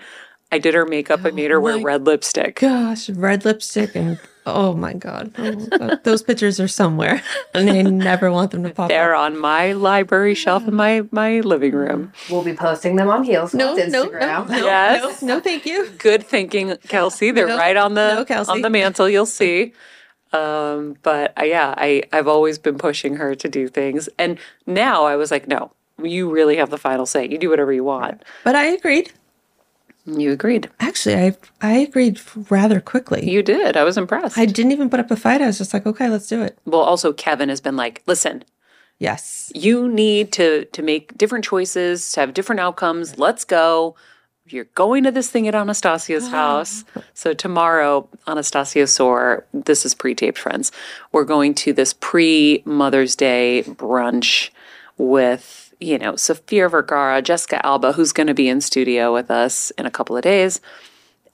I 0.50 0.58
did 0.58 0.74
her 0.74 0.84
makeup. 0.84 1.20
I 1.24 1.30
oh 1.30 1.32
made 1.32 1.50
her 1.50 1.60
wear 1.60 1.78
red 1.78 2.04
lipstick. 2.04 2.56
Gosh, 2.60 3.08
red 3.08 3.44
lipstick 3.44 3.94
and 3.94 4.18
oh 4.46 4.74
my 4.74 4.92
god, 4.92 5.32
Oh, 5.38 5.96
those 6.04 6.22
pictures 6.22 6.58
are 6.60 6.68
somewhere, 6.68 7.22
and 7.54 7.70
I 7.70 7.82
never 7.82 8.30
want 8.32 8.50
them 8.50 8.62
to 8.64 8.70
pop 8.70 8.88
They're 8.88 9.14
up. 9.14 9.22
on 9.22 9.38
my 9.38 9.72
library 9.72 10.34
shelf 10.34 10.66
in 10.66 10.74
my 10.74 11.04
my 11.10 11.40
living 11.40 11.72
room. 11.74 12.12
We'll 12.30 12.42
be 12.44 12.54
posting 12.54 12.96
them 12.96 13.08
on 13.08 13.22
Heels 13.24 13.54
No, 13.54 13.74
Squad's 13.74 13.92
no, 13.92 14.04
no, 14.04 14.10
Instagram. 14.10 14.48
no, 14.48 14.56
Yes. 14.56 15.22
no, 15.22 15.34
no, 15.34 15.40
thank 15.40 15.66
you. 15.66 15.88
Good 15.98 16.24
thinking, 16.26 16.76
Kelsey. 16.88 17.30
They're 17.30 17.48
No, 17.48 17.56
right 17.58 17.76
on 17.76 17.94
the 17.94 18.14
no, 18.16 18.24
Kelsey. 18.24 18.50
on 18.52 18.60
the 18.62 18.70
mantle. 18.70 19.08
You'll 19.08 19.26
see. 19.26 19.72
Um, 20.32 20.96
but 21.02 21.32
uh, 21.38 21.44
yeah, 21.44 21.74
I 21.76 22.02
I've 22.12 22.26
always 22.28 22.58
been 22.58 22.78
pushing 22.78 23.16
her 23.16 23.34
to 23.34 23.48
do 23.48 23.68
things, 23.68 24.08
and 24.18 24.38
now 24.66 25.04
I 25.04 25.16
was 25.16 25.30
like, 25.30 25.46
no, 25.46 25.72
you 26.02 26.30
really 26.30 26.56
have 26.56 26.70
the 26.70 26.78
final 26.78 27.04
say. 27.06 27.28
You 27.28 27.36
do 27.38 27.50
whatever 27.50 27.72
you 27.72 27.84
want. 27.84 28.22
But 28.42 28.54
I 28.56 28.64
agreed. 28.64 29.12
You 30.04 30.32
agreed. 30.32 30.68
Actually, 30.80 31.16
I 31.16 31.36
I 31.60 31.72
agreed 31.78 32.20
rather 32.50 32.80
quickly. 32.80 33.30
You 33.30 33.42
did. 33.42 33.76
I 33.76 33.84
was 33.84 33.96
impressed. 33.96 34.36
I 34.36 34.46
didn't 34.46 34.72
even 34.72 34.90
put 34.90 35.00
up 35.00 35.10
a 35.10 35.16
fight. 35.16 35.40
I 35.40 35.46
was 35.46 35.58
just 35.58 35.72
like, 35.72 35.86
okay, 35.86 36.08
let's 36.08 36.26
do 36.26 36.42
it. 36.42 36.58
well, 36.64 36.80
also 36.80 37.12
Kevin 37.12 37.48
has 37.48 37.60
been 37.60 37.76
like, 37.76 38.02
listen, 38.06 38.44
Yes. 38.98 39.50
you 39.54 39.88
need 39.88 40.32
to 40.32 40.64
to 40.66 40.82
make 40.82 41.16
different 41.18 41.44
choices 41.44 42.12
to 42.12 42.20
have 42.20 42.34
different 42.34 42.60
outcomes 42.60 43.18
let's 43.18 43.44
go 43.44 43.96
you're 44.46 44.68
going 44.76 45.02
to 45.04 45.10
this 45.10 45.28
thing 45.28 45.48
at 45.48 45.54
anastasia's 45.56 46.28
house 46.40 46.84
so 47.12 47.34
tomorrow 47.34 48.08
anastasia 48.28 48.86
Soare 48.86 49.44
this 49.52 49.84
is 49.84 49.94
pre-taped 49.94 50.38
friends 50.38 50.70
we're 51.10 51.24
going 51.24 51.52
to 51.54 51.72
this 51.72 51.94
pre-mother's 51.94 53.16
day 53.16 53.64
brunch 53.66 54.50
with 54.98 55.71
you 55.82 55.98
know 55.98 56.16
Sofia 56.16 56.68
Vergara 56.68 57.20
jessica 57.22 57.64
alba 57.64 57.92
who's 57.92 58.12
going 58.12 58.28
to 58.28 58.34
be 58.34 58.48
in 58.48 58.60
studio 58.60 59.12
with 59.12 59.30
us 59.30 59.70
in 59.72 59.86
a 59.86 59.90
couple 59.90 60.16
of 60.16 60.22
days 60.22 60.60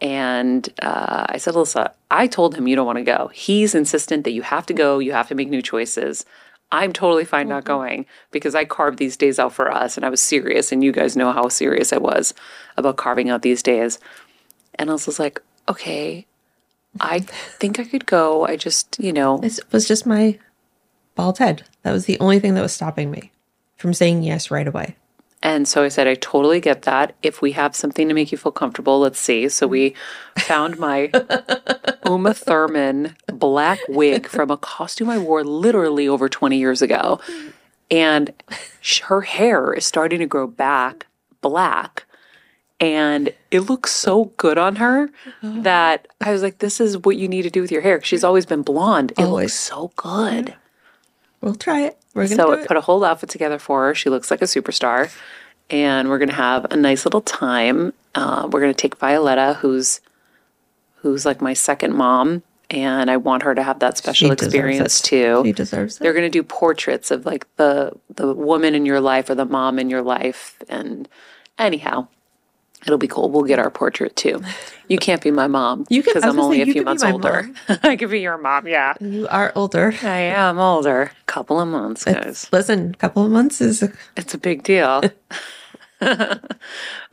and 0.00 0.68
uh, 0.80 1.26
I 1.28 1.38
said, 1.38 1.54
Alyssa, 1.54 1.92
I 2.10 2.26
told 2.26 2.54
him 2.54 2.68
you 2.68 2.76
don't 2.76 2.86
want 2.86 2.98
to 2.98 3.04
go. 3.04 3.28
He's 3.34 3.74
insistent 3.74 4.24
that 4.24 4.32
you 4.32 4.42
have 4.42 4.66
to 4.66 4.74
go, 4.74 4.98
you 4.98 5.12
have 5.12 5.28
to 5.28 5.34
make 5.34 5.48
new 5.48 5.62
choices. 5.62 6.24
I'm 6.70 6.92
totally 6.92 7.24
fine 7.24 7.48
not 7.48 7.64
going 7.64 8.06
because 8.30 8.54
I 8.54 8.64
carved 8.64 8.98
these 8.98 9.16
days 9.16 9.38
out 9.38 9.54
for 9.54 9.72
us 9.72 9.96
and 9.96 10.04
I 10.04 10.10
was 10.10 10.20
serious. 10.20 10.70
And 10.70 10.84
you 10.84 10.92
guys 10.92 11.16
know 11.16 11.32
how 11.32 11.48
serious 11.48 11.92
I 11.92 11.98
was 11.98 12.34
about 12.76 12.96
carving 12.96 13.30
out 13.30 13.42
these 13.42 13.62
days. 13.62 13.98
And 14.74 14.90
Alyssa 14.90 15.06
was 15.06 15.18
like, 15.18 15.42
okay, 15.68 16.26
I 17.00 17.20
think 17.20 17.80
I 17.80 17.84
could 17.84 18.06
go. 18.06 18.46
I 18.46 18.56
just, 18.56 18.98
you 19.00 19.12
know, 19.12 19.40
It 19.42 19.60
was 19.72 19.88
just 19.88 20.06
my 20.06 20.38
bald 21.14 21.38
head. 21.38 21.64
That 21.82 21.92
was 21.92 22.04
the 22.04 22.20
only 22.20 22.38
thing 22.38 22.54
that 22.54 22.62
was 22.62 22.72
stopping 22.72 23.10
me 23.10 23.32
from 23.78 23.94
saying 23.94 24.22
yes 24.22 24.50
right 24.50 24.68
away. 24.68 24.96
And 25.40 25.68
so 25.68 25.84
I 25.84 25.88
said, 25.88 26.08
I 26.08 26.14
totally 26.14 26.60
get 26.60 26.82
that. 26.82 27.14
If 27.22 27.40
we 27.40 27.52
have 27.52 27.76
something 27.76 28.08
to 28.08 28.14
make 28.14 28.32
you 28.32 28.38
feel 28.38 28.50
comfortable, 28.50 28.98
let's 28.98 29.20
see. 29.20 29.48
So 29.48 29.68
we 29.68 29.94
found 30.36 30.78
my 30.78 31.10
Uma 32.04 32.34
Thurman 32.34 33.14
black 33.28 33.78
wig 33.88 34.26
from 34.26 34.50
a 34.50 34.56
costume 34.56 35.08
I 35.08 35.18
wore 35.18 35.44
literally 35.44 36.08
over 36.08 36.28
20 36.28 36.58
years 36.58 36.82
ago. 36.82 37.20
And 37.88 38.32
her 39.04 39.20
hair 39.20 39.72
is 39.72 39.86
starting 39.86 40.18
to 40.18 40.26
grow 40.26 40.48
back 40.48 41.06
black. 41.40 42.04
And 42.80 43.32
it 43.50 43.60
looks 43.60 43.92
so 43.92 44.26
good 44.36 44.58
on 44.58 44.76
her 44.76 45.08
oh. 45.42 45.62
that 45.62 46.08
I 46.20 46.32
was 46.32 46.42
like, 46.42 46.58
this 46.58 46.80
is 46.80 46.98
what 46.98 47.16
you 47.16 47.28
need 47.28 47.42
to 47.42 47.50
do 47.50 47.60
with 47.60 47.72
your 47.72 47.82
hair. 47.82 48.02
She's 48.02 48.24
always 48.24 48.46
been 48.46 48.62
blonde. 48.62 49.12
It 49.12 49.22
Always. 49.22 49.44
looks 49.44 49.54
so 49.54 49.92
good. 49.96 50.56
We'll 51.40 51.54
try 51.54 51.82
it. 51.82 51.96
We're 52.14 52.24
gonna 52.24 52.36
So 52.36 52.54
do 52.56 52.62
I 52.62 52.66
put 52.66 52.76
a 52.76 52.80
whole 52.80 53.04
outfit 53.04 53.28
together 53.28 53.58
for 53.58 53.86
her. 53.86 53.94
She 53.94 54.10
looks 54.10 54.30
like 54.30 54.42
a 54.42 54.46
superstar, 54.46 55.10
and 55.70 56.08
we're 56.08 56.18
gonna 56.18 56.32
have 56.32 56.66
a 56.70 56.76
nice 56.76 57.04
little 57.04 57.20
time. 57.20 57.92
Uh, 58.14 58.48
we're 58.50 58.60
gonna 58.60 58.74
take 58.74 58.96
Violetta, 58.96 59.54
who's 59.60 60.00
who's 60.96 61.24
like 61.24 61.40
my 61.40 61.52
second 61.54 61.94
mom, 61.94 62.42
and 62.70 63.10
I 63.10 63.16
want 63.16 63.44
her 63.44 63.54
to 63.54 63.62
have 63.62 63.78
that 63.78 63.96
special 63.96 64.28
She 64.28 64.32
experience 64.32 65.00
too. 65.00 65.42
She 65.44 65.52
deserves 65.52 65.96
it. 65.96 66.00
They're 66.00 66.12
gonna 66.14 66.28
do 66.28 66.42
portraits 66.42 67.10
of 67.10 67.24
like 67.24 67.46
the 67.56 67.92
the 68.14 68.32
woman 68.34 68.74
in 68.74 68.84
your 68.84 69.00
life 69.00 69.30
or 69.30 69.34
the 69.36 69.44
mom 69.44 69.78
in 69.78 69.90
your 69.90 70.02
life, 70.02 70.56
and 70.68 71.08
anyhow. 71.58 72.08
It'll 72.82 72.98
be 72.98 73.08
cool. 73.08 73.28
We'll 73.30 73.42
get 73.44 73.58
our 73.58 73.70
portrait 73.70 74.14
too. 74.16 74.40
You 74.88 74.98
can't 74.98 75.20
be 75.20 75.30
my 75.30 75.46
mom 75.48 75.84
You 75.90 76.02
can- 76.02 76.14
because 76.14 76.24
I'm 76.24 76.38
only 76.40 76.62
a 76.62 76.66
few 76.66 76.82
months 76.82 77.02
older. 77.04 77.50
I 77.82 77.96
could 77.96 78.10
be 78.10 78.20
your 78.20 78.38
mom, 78.38 78.66
yeah. 78.68 78.94
You 79.00 79.26
are 79.28 79.52
older. 79.54 79.92
I 80.02 80.18
am 80.20 80.58
older. 80.58 81.02
A 81.20 81.24
couple 81.26 81.60
of 81.60 81.68
months, 81.68 82.04
guys. 82.04 82.24
It's, 82.26 82.52
listen, 82.52 82.90
a 82.94 82.96
couple 82.96 83.24
of 83.24 83.30
months 83.30 83.60
is 83.60 83.82
a, 83.82 83.92
It's 84.16 84.32
a 84.32 84.38
big 84.38 84.62
deal. 84.62 85.02
um, 86.00 86.40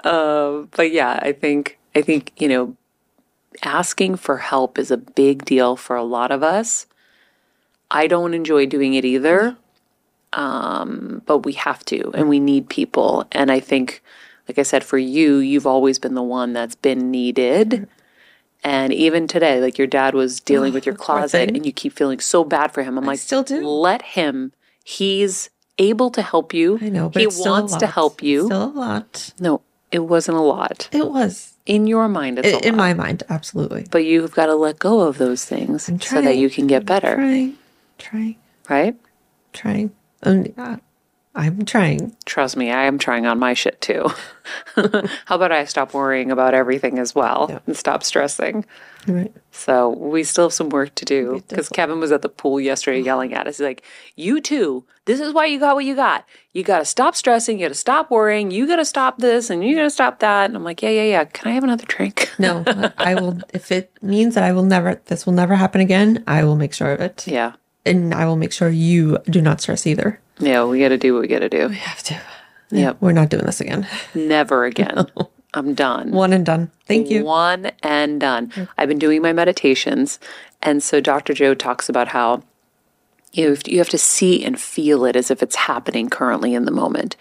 but 0.75 0.91
yeah, 0.91 1.19
I 1.21 1.31
think 1.33 1.77
I 1.95 2.01
think 2.01 2.31
you 2.37 2.47
know, 2.47 2.75
asking 3.63 4.17
for 4.17 4.37
help 4.37 4.77
is 4.77 4.91
a 4.91 4.97
big 4.97 5.45
deal 5.45 5.75
for 5.75 5.95
a 5.95 6.03
lot 6.03 6.31
of 6.31 6.43
us. 6.43 6.85
I 7.89 8.07
don't 8.07 8.33
enjoy 8.33 8.65
doing 8.65 8.93
it 8.95 9.05
either, 9.05 9.55
um, 10.33 11.21
but 11.25 11.39
we 11.39 11.53
have 11.53 11.83
to, 11.85 12.11
and 12.13 12.27
we 12.29 12.39
need 12.39 12.67
people. 12.69 13.25
And 13.31 13.51
I 13.51 13.59
think, 13.59 14.01
like 14.47 14.59
I 14.59 14.63
said, 14.63 14.83
for 14.83 14.97
you, 14.97 15.37
you've 15.37 15.67
always 15.67 15.99
been 15.99 16.13
the 16.15 16.23
one 16.23 16.53
that's 16.53 16.75
been 16.75 17.11
needed. 17.11 17.87
And 18.63 18.91
even 18.93 19.27
today, 19.27 19.61
like 19.61 19.77
your 19.77 19.87
dad 19.87 20.15
was 20.15 20.39
dealing 20.39 20.73
with 20.73 20.85
your 20.85 20.95
closet, 21.05 21.49
and 21.49 21.65
you 21.65 21.71
keep 21.71 21.93
feeling 21.93 22.19
so 22.19 22.43
bad 22.43 22.71
for 22.71 22.81
him. 22.83 22.97
I'm 22.97 23.05
like, 23.05 23.19
still 23.19 23.43
do. 23.43 23.65
Let 23.67 24.01
him. 24.01 24.53
He's 24.83 25.49
able 25.77 26.09
to 26.11 26.21
help 26.21 26.53
you. 26.53 26.79
I 26.81 26.89
know, 26.89 27.09
but 27.09 27.19
he 27.19 27.25
it's 27.27 27.35
still 27.37 27.53
a 27.53 27.59
wants 27.59 27.75
to 27.77 27.85
lot. 27.85 27.93
help 27.93 28.23
you. 28.23 28.45
Still 28.45 28.63
a 28.65 28.73
lot. 28.73 29.33
no, 29.39 29.61
it 29.91 29.99
wasn't 29.99 30.37
a 30.37 30.41
lot 30.41 30.89
It 30.91 31.09
was 31.11 31.53
in 31.65 31.85
your 31.87 32.07
mind. 32.07 32.39
It's 32.39 32.53
lot, 32.53 32.65
in 32.65 32.75
my 32.75 32.93
mind, 32.93 33.23
absolutely. 33.29 33.85
but 33.91 34.05
you've 34.05 34.31
got 34.31 34.45
to 34.47 34.55
let 34.55 34.79
go 34.79 35.01
of 35.01 35.17
those 35.17 35.43
things 35.45 35.89
I'm 35.89 35.99
so 35.99 36.15
that 36.17 36.23
trying. 36.23 36.39
you 36.39 36.49
can 36.49 36.67
get 36.67 36.85
better, 36.85 37.15
Trying, 37.15 37.57
trying, 37.97 38.35
right? 38.69 38.95
trying. 39.53 39.91
Um, 40.23 40.45
yeah, 40.57 40.77
I'm 41.35 41.65
trying. 41.65 42.15
Trust 42.25 42.55
me, 42.55 42.71
I 42.71 42.85
am 42.85 42.97
trying 42.97 43.25
on 43.25 43.39
my 43.39 43.53
shit 43.53 43.81
too. 43.81 44.09
How 44.75 45.35
about 45.35 45.51
I 45.51 45.65
stop 45.65 45.93
worrying 45.93 46.31
about 46.31 46.53
everything 46.53 46.97
as 46.97 47.13
well 47.13 47.47
Yeah. 47.49 47.59
and 47.67 47.75
stop 47.75 48.03
stressing? 48.03 48.65
Right. 49.07 49.33
So 49.51 49.89
we 49.89 50.23
still 50.23 50.45
have 50.45 50.53
some 50.53 50.69
work 50.69 50.95
to 50.95 51.05
do 51.05 51.43
because 51.47 51.69
Kevin 51.69 51.99
was 51.99 52.11
at 52.11 52.21
the 52.21 52.29
pool 52.29 52.59
yesterday 52.59 52.99
mm-hmm. 52.99 53.05
yelling 53.05 53.33
at 53.33 53.47
us. 53.47 53.57
He's 53.57 53.65
like, 53.65 53.83
"You 54.15 54.41
too. 54.41 54.85
This 55.05 55.19
is 55.19 55.33
why 55.33 55.45
you 55.45 55.59
got 55.59 55.75
what 55.75 55.85
you 55.85 55.95
got. 55.95 56.25
You 56.53 56.63
got 56.63 56.79
to 56.79 56.85
stop 56.85 57.15
stressing. 57.15 57.59
You 57.59 57.65
got 57.65 57.69
to 57.69 57.75
stop 57.75 58.09
worrying. 58.09 58.49
You 58.49 58.65
got 58.65 58.77
to 58.77 58.85
stop 58.85 59.19
this 59.19 59.49
and 59.51 59.63
you 59.63 59.75
got 59.75 59.83
to 59.83 59.89
stop 59.91 60.19
that." 60.19 60.45
And 60.45 60.55
I'm 60.55 60.63
like, 60.63 60.81
"Yeah, 60.81 60.89
yeah, 60.89 61.03
yeah. 61.03 61.23
Can 61.25 61.51
I 61.51 61.53
have 61.53 61.63
another 61.63 61.85
drink?" 61.85 62.31
No, 62.39 62.63
I 62.97 63.15
will. 63.15 63.39
If 63.53 63.71
it 63.71 63.91
means 64.01 64.35
that 64.35 64.43
I 64.43 64.51
will 64.53 64.63
never, 64.63 65.01
this 65.05 65.25
will 65.25 65.33
never 65.33 65.55
happen 65.55 65.81
again, 65.81 66.23
I 66.27 66.43
will 66.43 66.55
make 66.55 66.73
sure 66.73 66.91
of 66.91 66.99
it. 67.01 67.27
yeah, 67.27 67.53
And 67.85 68.13
I 68.13 68.25
will 68.25 68.35
make 68.35 68.51
sure 68.51 68.69
you 68.69 69.19
do 69.29 69.41
not 69.41 69.61
stress 69.61 69.85
either. 69.85 70.19
yeah. 70.39 70.63
We 70.63 70.79
got 70.79 70.89
to 70.89 70.97
do 70.97 71.13
what 71.13 71.21
we 71.21 71.27
got 71.27 71.39
to 71.39 71.49
do. 71.49 71.67
We 71.69 71.75
have 71.75 72.01
to. 72.03 72.19
Yep. 72.71 72.97
We're 72.99 73.11
not 73.11 73.29
doing 73.29 73.45
this 73.45 73.61
again. 73.61 73.87
Never 74.15 74.65
again. 74.65 75.05
I'm 75.53 75.73
done. 75.73 76.11
One 76.11 76.33
and 76.33 76.45
done. 76.45 76.71
Thank 76.85 77.09
you. 77.09 77.23
One 77.23 77.71
and 77.81 78.19
done. 78.19 78.51
I've 78.77 78.89
been 78.89 78.99
doing 78.99 79.21
my 79.21 79.31
meditations. 79.31 80.19
And 80.61 80.83
so 80.83 80.99
Dr. 80.99 81.33
Joe 81.33 81.53
talks 81.53 81.87
about 81.87 82.09
how 82.09 82.43
you 83.31 83.49
have, 83.51 83.67
you 83.67 83.77
have 83.77 83.89
to 83.89 83.97
see 83.97 84.43
and 84.43 84.59
feel 84.59 85.05
it 85.05 85.15
as 85.15 85.31
if 85.31 85.41
it's 85.41 85.55
happening 85.55 86.09
currently 86.09 86.53
in 86.53 86.65
the 86.65 86.71
moment. 86.71 87.15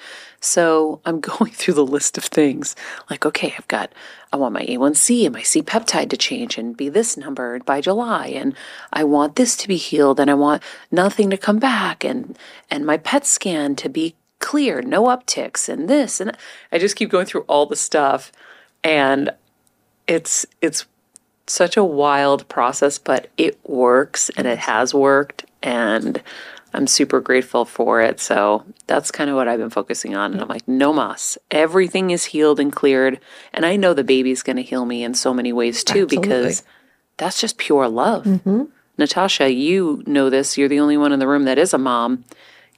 So 0.45 1.01
I'm 1.05 1.21
going 1.39 1.53
through 1.53 1.75
the 1.75 1.87
list 1.87 2.19
of 2.19 2.25
things 2.25 2.77
like, 3.11 3.25
okay, 3.25 3.55
I've 3.57 3.69
got, 3.69 3.93
I 4.33 4.37
want 4.37 4.55
my 4.55 4.65
A1C 4.65 5.25
and 5.25 5.35
my 5.35 5.43
C 5.43 5.63
peptide 5.63 6.11
to 6.11 6.17
change 6.17 6.59
and 6.59 6.77
be 6.77 6.89
this 6.89 7.17
number 7.17 7.59
by 7.61 7.81
July. 7.81 8.27
And 8.29 8.55
I 8.93 9.05
want 9.05 9.37
this 9.37 9.57
to 9.57 9.69
be 9.69 9.77
healed 9.77 10.21
and 10.21 10.31
I 10.31 10.35
want 10.35 10.63
nothing 10.91 11.31
to 11.31 11.37
come 11.37 11.59
back 11.59 12.05
and, 12.05 12.39
and 12.71 12.85
my 12.85 12.99
PET 12.99 13.27
scan 13.27 13.75
to 13.77 13.89
be 13.89 14.15
clear, 14.39 14.83
no 14.83 15.05
upticks 15.05 15.69
and 15.69 15.89
this. 15.89 16.21
And 16.21 16.37
I 16.71 16.79
just 16.79 16.97
keep 16.97 17.11
going 17.11 17.27
through 17.27 17.43
all 17.43 17.67
the 17.67 17.77
stuff. 17.77 18.31
And 18.83 19.31
it's, 20.07 20.45
it's 20.61 20.85
such 21.47 21.77
a 21.77 21.85
wild 21.85 22.47
process, 22.49 22.99
but 22.99 23.31
it 23.39 23.59
works 23.67 24.31
and 24.37 24.47
it 24.47 24.59
has 24.59 24.93
worked. 24.93 25.47
And 25.63 26.23
I'm 26.75 26.87
super 26.89 27.21
grateful 27.21 27.65
for 27.65 28.01
it. 28.01 28.19
So 28.21 28.65
that's 28.89 29.11
kind 29.11 29.31
of 29.31 29.37
what 29.37 29.47
I've 29.47 29.61
been 29.61 29.71
focusing 29.71 30.17
on. 30.17 30.33
And 30.33 30.41
I'm 30.41 30.49
like, 30.49 30.67
no 30.67 30.93
mas. 30.93 31.39
Everything 31.51 32.11
is 32.11 32.25
healed 32.25 32.59
and 32.59 32.73
cleared. 32.73 33.21
And 33.53 33.65
I 33.65 33.77
know 33.77 33.95
the 33.95 34.03
baby's 34.03 34.43
going 34.43 34.57
to 34.57 34.63
heal 34.63 34.85
me 34.85 35.05
in 35.05 35.15
so 35.15 35.33
many 35.33 35.53
ways 35.53 35.85
too, 35.85 36.07
because 36.07 36.65
that's 37.17 37.41
just 37.41 37.59
pure 37.59 37.89
love. 37.89 38.25
Mm-hmm. 38.25 38.65
Natasha, 38.99 39.53
you 39.53 40.03
know 40.07 40.31
this. 40.31 40.59
You're 40.59 40.69
the 40.69 40.81
only 40.81 40.97
one 40.97 41.13
in 41.13 41.21
the 41.21 41.29
room 41.29 41.45
that 41.45 41.59
is 41.59 41.73
a 41.73 41.79
mom. 41.79 42.25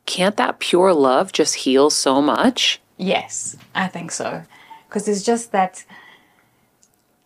Can't 0.05 0.37
that 0.37 0.61
pure 0.61 0.93
love 0.93 1.33
just 1.33 1.55
heal 1.57 1.91
so 1.91 2.23
much? 2.23 2.81
Yes, 2.97 3.57
I 3.75 3.89
think 3.89 4.13
so. 4.13 4.43
Because 4.89 5.09
it's 5.09 5.23
just 5.23 5.53
that, 5.53 5.85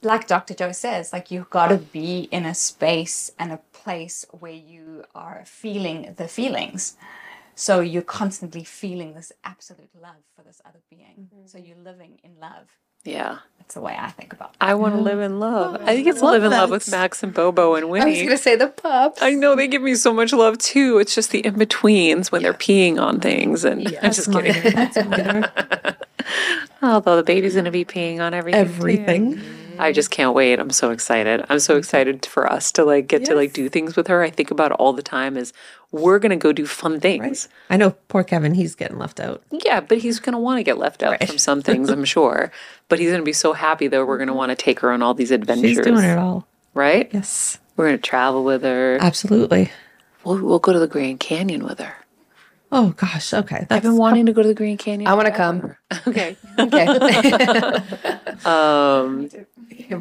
like 0.02 0.26
Dr. 0.26 0.54
Joe 0.54 0.72
says, 0.72 1.12
like 1.12 1.30
you've 1.30 1.50
got 1.50 1.68
to 1.68 1.76
be 1.76 2.28
in 2.30 2.46
a 2.46 2.54
space 2.54 3.30
and 3.38 3.52
a 3.52 3.60
place 3.82 4.24
where 4.30 4.52
you 4.52 5.04
are 5.14 5.42
feeling 5.46 6.14
the 6.16 6.28
feelings. 6.28 6.96
So 7.54 7.80
you're 7.80 8.02
constantly 8.02 8.64
feeling 8.64 9.14
this 9.14 9.32
absolute 9.44 9.90
love 9.94 10.22
for 10.34 10.42
this 10.42 10.62
other 10.64 10.80
being. 10.88 11.28
So 11.46 11.58
mm-hmm. 11.58 11.66
you're 11.66 11.76
living 11.76 12.18
in 12.22 12.32
love 12.40 12.68
Yeah. 13.04 13.38
That's 13.58 13.74
the 13.74 13.80
way 13.80 13.96
I 13.98 14.10
think 14.10 14.32
about 14.32 14.50
it. 14.50 14.56
I 14.60 14.74
want 14.74 14.94
to 14.94 15.00
live 15.00 15.20
in 15.20 15.38
love. 15.40 15.80
I 15.86 16.00
get 16.02 16.16
to 16.16 16.24
love 16.24 16.32
live 16.32 16.44
in 16.44 16.50
love 16.50 16.70
with 16.70 16.90
Max 16.90 17.22
and 17.22 17.32
Bobo 17.32 17.74
and 17.76 17.88
Winnie. 17.88 18.04
I 18.04 18.08
was 18.10 18.22
gonna 18.22 18.36
say 18.36 18.56
the 18.56 18.66
pups. 18.68 19.22
I 19.22 19.30
know 19.34 19.54
they 19.54 19.68
give 19.68 19.82
me 19.82 19.94
so 19.94 20.12
much 20.12 20.32
love 20.32 20.58
too. 20.58 20.98
It's 20.98 21.14
just 21.14 21.30
the 21.30 21.44
in 21.44 21.56
betweens 21.56 22.32
when 22.32 22.42
they're 22.42 22.52
peeing 22.52 23.00
on 23.00 23.20
things, 23.20 23.64
and 23.64 23.88
yeah, 23.88 24.00
I'm 24.02 24.12
just 24.12 24.28
minor. 24.28 24.52
kidding. 24.52 24.74
That's 24.74 24.96
minor. 25.04 25.96
Although 26.82 27.16
the 27.16 27.22
baby's 27.22 27.54
gonna 27.54 27.70
be 27.70 27.84
peeing 27.84 28.20
on 28.20 28.34
everything. 28.34 29.36
too. 29.36 29.59
I 29.80 29.92
just 29.92 30.10
can't 30.10 30.34
wait. 30.34 30.58
I'm 30.58 30.70
so 30.70 30.90
excited. 30.90 31.44
I'm 31.48 31.58
so 31.58 31.74
mm-hmm. 31.74 31.78
excited 31.78 32.26
for 32.26 32.50
us 32.50 32.70
to 32.72 32.84
like 32.84 33.08
get 33.08 33.24
to 33.26 33.34
like 33.34 33.52
do 33.52 33.68
things 33.68 33.96
with 33.96 34.06
her. 34.08 34.22
I 34.22 34.30
think 34.30 34.50
about 34.50 34.72
it 34.72 34.74
all 34.74 34.92
the 34.92 35.02
time 35.02 35.36
is 35.36 35.52
we're 35.92 36.18
gonna 36.18 36.36
go 36.36 36.52
do 36.52 36.66
fun 36.66 37.00
things. 37.00 37.48
I 37.68 37.76
know 37.76 37.92
poor 38.08 38.22
Kevin, 38.22 38.54
he's 38.54 38.74
getting 38.74 38.98
left 38.98 39.20
out. 39.20 39.42
Yeah, 39.50 39.80
but 39.80 39.98
he's 39.98 40.20
gonna 40.20 40.38
want 40.38 40.58
to 40.58 40.62
get 40.62 40.78
left 40.78 41.02
out 41.02 41.24
from 41.26 41.38
some 41.38 41.62
things, 41.62 41.88
I'm 41.90 42.04
sure. 42.16 42.52
But 42.88 42.98
he's 42.98 43.10
gonna 43.10 43.22
be 43.22 43.32
so 43.32 43.52
happy 43.52 43.88
though. 43.88 44.04
We're 44.04 44.18
gonna 44.18 44.32
mm-hmm. 44.32 44.38
want 44.38 44.50
to 44.50 44.56
take 44.56 44.80
her 44.80 44.92
on 44.92 45.02
all 45.02 45.14
these 45.14 45.30
adventures. 45.30 45.70
She's 45.70 45.80
doing 45.80 46.04
it 46.04 46.18
all. 46.18 46.46
right? 46.74 47.10
Yes. 47.12 47.58
We're 47.76 47.86
gonna 47.86 47.98
travel 47.98 48.44
with 48.44 48.62
her. 48.62 48.98
Absolutely. 49.00 49.70
We'll, 50.24 50.40
we'll 50.40 50.58
go 50.58 50.72
to 50.72 50.78
the 50.78 50.86
Grand 50.86 51.20
Canyon 51.20 51.64
with 51.64 51.78
her. 51.78 51.94
Oh 52.72 52.90
gosh. 52.96 53.34
Okay. 53.34 53.66
I've 53.68 53.82
been 53.82 53.96
wanting 53.96 54.26
to 54.26 54.32
go 54.32 54.42
to 54.42 54.48
the 54.48 54.54
Grand 54.54 54.78
Canyon. 54.78 55.08
I 55.08 55.14
want 55.14 55.26
to 55.26 55.32
come. 55.32 55.74
Okay. 56.06 56.36
Okay. 56.58 56.86
Um, 58.44 59.28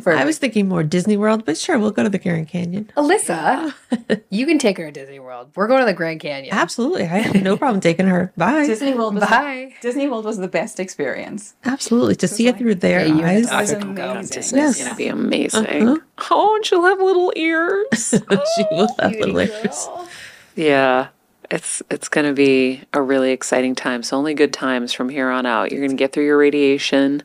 I 0.06 0.24
was 0.24 0.38
thinking 0.38 0.70
more 0.70 0.82
Disney 0.84 1.18
World, 1.18 1.44
but 1.46 1.58
sure, 1.58 1.78
we'll 1.78 1.92
go 1.92 2.04
to 2.04 2.10
the 2.10 2.18
Grand 2.20 2.48
Canyon. 2.48 2.90
Alyssa, 2.96 3.74
you 4.30 4.46
can 4.46 4.58
take 4.60 4.78
her 4.78 4.86
to 4.86 4.92
Disney 4.92 5.20
World. 5.20 5.50
We're 5.56 5.68
going 5.68 5.82
to 5.82 5.86
the 5.86 5.94
Grand 5.94 6.22
Canyon. 6.22 6.54
Absolutely. 6.54 7.04
I 7.04 7.18
have 7.20 7.42
no 7.44 7.58
problem 7.58 7.82
taking 7.82 8.08
her. 8.08 8.32
Bye. 8.38 8.66
Disney 8.66 8.94
World 8.94 9.16
was 9.16 9.26
Bye. 9.26 9.74
Disney 9.82 10.08
World 10.08 10.24
was 10.26 10.38
the 10.38 10.48
best 10.48 10.80
experience. 10.80 11.56
Absolutely. 11.66 12.16
To 12.18 12.28
see 12.30 12.48
it 12.48 12.58
through 12.58 12.76
their 12.76 13.02
Yeah, 13.02 13.06
you 13.14 13.18
and 13.20 13.26
eyes. 13.26 13.48
I 13.48 13.62
was 13.62 13.72
amazing. 13.72 14.22
Disney's 14.28 14.54
Yes. 14.54 14.84
gonna 14.84 14.96
be 14.96 15.08
amazing. 15.08 15.98
Oh, 16.32 16.56
and 16.56 16.66
she'll 16.66 16.84
have 16.86 17.00
little 17.02 17.34
ears. 17.36 17.88
she 18.56 18.64
will 18.72 18.88
have 19.00 19.12
little 19.12 19.40
ears. 19.40 19.90
yeah. 20.56 21.08
It's 21.52 21.82
it's 21.90 22.10
gonna 22.10 22.34
be 22.34 22.84
a 22.94 23.02
really 23.02 23.32
exciting 23.32 23.76
time. 23.76 24.04
So 24.04 24.18
only 24.18 24.34
good 24.34 24.54
times 24.54 24.94
from 24.94 25.10
here 25.10 25.30
on 25.30 25.46
out. 25.46 25.72
You're 25.72 25.82
gonna 25.82 25.96
get 25.96 26.14
through 26.14 26.26
your 26.26 26.38
radiation 26.38 27.24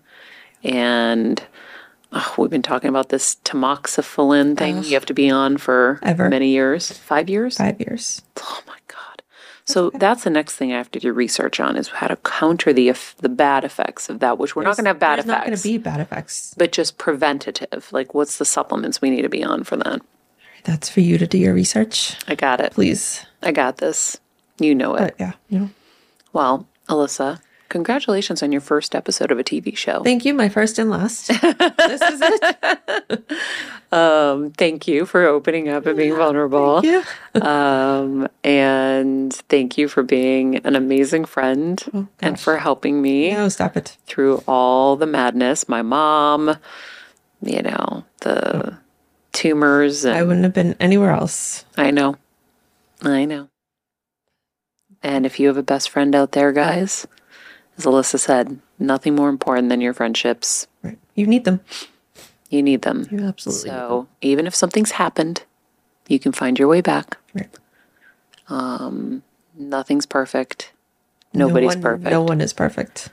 and 0.63 1.43
oh, 2.13 2.35
we've 2.39 2.51
been 2.51 2.63
talking 2.63 2.89
about 2.89 3.11
this 3.11 3.37
tamoxifen 3.45 4.57
thing 4.57 4.83
you 4.85 4.95
have 4.95 5.07
to 5.07 5.15
be 5.15 5.31
on 5.31 5.59
for 5.59 5.99
Ever. 6.03 6.29
many 6.31 6.49
years. 6.51 6.91
Five 6.91 7.29
years? 7.29 7.59
Five 7.59 7.79
years. 7.81 8.23
Oh 8.41 8.61
my 8.67 8.79
god! 8.89 9.23
So 9.67 9.91
that's 9.91 10.25
the 10.25 10.31
next 10.31 10.57
thing 10.57 10.73
I 10.73 10.79
have 10.79 10.91
to 10.93 11.01
do 11.01 11.13
research 11.13 11.61
on 11.61 11.77
is 11.77 11.89
how 11.89 12.07
to 12.07 12.17
counter 12.17 12.73
the 12.73 12.95
the 13.19 13.29
bad 13.29 13.65
effects 13.65 14.09
of 14.09 14.21
that, 14.21 14.39
which 14.39 14.57
we're 14.57 14.63
not 14.63 14.77
going 14.77 14.85
to 14.85 14.91
have 14.91 14.99
bad 14.99 15.19
effects. 15.19 15.27
There's 15.27 15.39
not 15.39 15.47
going 15.47 15.57
to 15.59 15.63
be 15.63 15.79
bad 15.79 16.01
effects. 16.01 16.55
but 16.57 16.73
just 16.73 16.97
preventative. 16.97 17.89
Like, 17.93 18.15
what's 18.15 18.39
the 18.39 18.45
supplements 18.47 19.03
we 19.03 19.11
need 19.11 19.23
to 19.23 19.29
be 19.29 19.45
on 19.45 19.65
for 19.65 19.77
that? 19.77 20.01
That's 20.65 20.89
for 20.89 21.01
you 21.01 21.19
to 21.19 21.27
do 21.27 21.37
your 21.37 21.53
research, 21.53 22.17
I 22.27 22.35
got 22.37 22.59
it. 22.61 22.73
please. 22.73 23.27
I 23.45 23.53
got 23.53 23.77
this. 23.79 24.19
You 24.59 24.75
know 24.75 24.95
it. 24.95 24.99
But 24.99 25.15
yeah, 25.19 25.33
you 25.49 25.59
know. 25.59 25.71
well, 26.33 26.67
Alyssa, 26.89 27.41
congratulations 27.69 28.43
on 28.43 28.53
your 28.53 28.61
first 28.61 28.95
episode 28.95 29.31
of 29.31 29.39
a 29.39 29.45
TV 29.45 29.77
show. 29.77 30.03
Thank 30.03 30.25
you, 30.25 30.33
my 30.33 30.49
first 30.49 30.79
and 30.79 30.91
last. 30.91 31.29
this 31.29 32.03
is 32.03 32.21
it. 32.23 33.25
Um, 33.93 34.51
thank 34.53 34.89
you 34.89 35.07
for 35.07 35.25
opening 35.25 35.69
up 35.69 35.87
and 35.87 35.97
being 35.97 36.17
vulnerable. 36.17 36.81
Yeah. 36.83 37.05
Um, 37.35 38.29
and 38.43 39.33
thank 39.33 39.79
you 39.79 39.87
for 39.87 40.03
being 40.03 40.57
an 40.59 40.75
amazing 40.75 41.27
friend 41.27 42.09
and 42.21 42.41
for 42.41 42.57
helping 42.57 43.01
me. 43.01 43.33
No, 43.33 43.49
stop 43.49 43.77
it. 43.77 43.97
through 44.07 44.43
all 44.49 44.97
the 44.97 45.07
madness. 45.07 45.69
My 45.69 45.83
mom, 45.83 46.57
you 47.41 47.63
know, 47.63 48.05
the 48.23 48.77
tumors. 49.33 50.05
And 50.05 50.17
I 50.17 50.23
wouldn't 50.23 50.45
have 50.45 50.55
been 50.55 50.75
anywhere 50.81 51.11
else. 51.11 51.65
I 51.77 51.93
know. 51.93 52.17
I 53.03 53.25
know. 53.25 53.49
And 55.03 55.27
if 55.27 55.39
you 55.39 55.49
have 55.49 55.57
a 55.57 55.63
best 55.63 55.91
friend 55.91 56.15
out 56.15 56.33
there, 56.33 56.53
guys, 56.53 57.07
as 57.77 57.85
Alyssa 57.85 58.19
said, 58.19 58.59
nothing 58.79 59.15
more 59.15 59.29
important 59.29 59.69
than 59.69 59.81
your 59.81 59.93
friendships. 59.93 60.67
Right. 60.83 60.99
You 61.15 61.27
need 61.27 61.45
them. 61.45 61.61
You 62.49 62.63
need 62.63 62.83
them. 62.83 63.07
You 63.11 63.19
absolutely 63.21 63.69
So 63.71 64.09
even 64.21 64.47
if 64.47 64.55
something's 64.55 64.93
happened, 64.93 65.43
you 66.09 66.19
can 66.19 66.33
find 66.33 66.59
your 66.59 66.69
way 66.69 66.81
back. 66.81 67.19
Right. 67.35 67.51
Um, 68.49 69.23
nothing's 69.57 70.07
perfect. 70.07 70.73
No 71.33 71.49
Nobody's 71.49 71.69
one- 71.75 71.83
perfect. 71.83 72.11
No 72.11 72.23
one 72.23 72.41
is 72.41 72.53
perfect. 72.53 73.09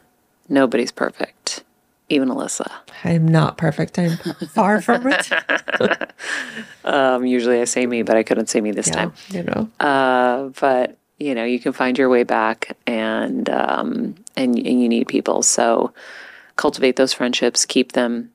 Nobody's 0.47 0.91
perfect. 0.91 1.63
Even 2.11 2.29
Alyssa. 2.29 2.69
I 3.03 3.11
am 3.11 3.27
not 3.27 3.57
perfect. 3.57 3.97
I'm 3.97 4.17
far 4.53 4.81
from 4.81 5.07
it. 5.07 5.31
Um, 6.83 7.25
usually 7.25 7.61
I 7.61 7.65
say 7.65 7.85
me, 7.85 8.01
but 8.01 8.17
I 8.17 8.23
couldn't 8.23 8.47
say 8.47 8.59
me 8.59 8.71
this 8.71 8.87
Yeah, 8.87 8.93
time. 8.93 9.13
you 9.29 9.43
know. 9.43 9.69
Uh, 9.79 10.49
but 10.59 10.97
you 11.19 11.35
know, 11.35 11.43
you 11.43 11.59
can 11.59 11.73
find 11.73 11.95
your 11.97 12.09
way 12.09 12.23
back, 12.23 12.75
and 12.87 13.47
um, 13.49 14.15
and 14.35 14.57
and 14.57 14.81
you 14.81 14.89
need 14.89 15.07
people. 15.07 15.43
So 15.43 15.93
cultivate 16.55 16.95
those 16.95 17.13
friendships, 17.13 17.65
keep 17.65 17.91
them. 17.91 18.31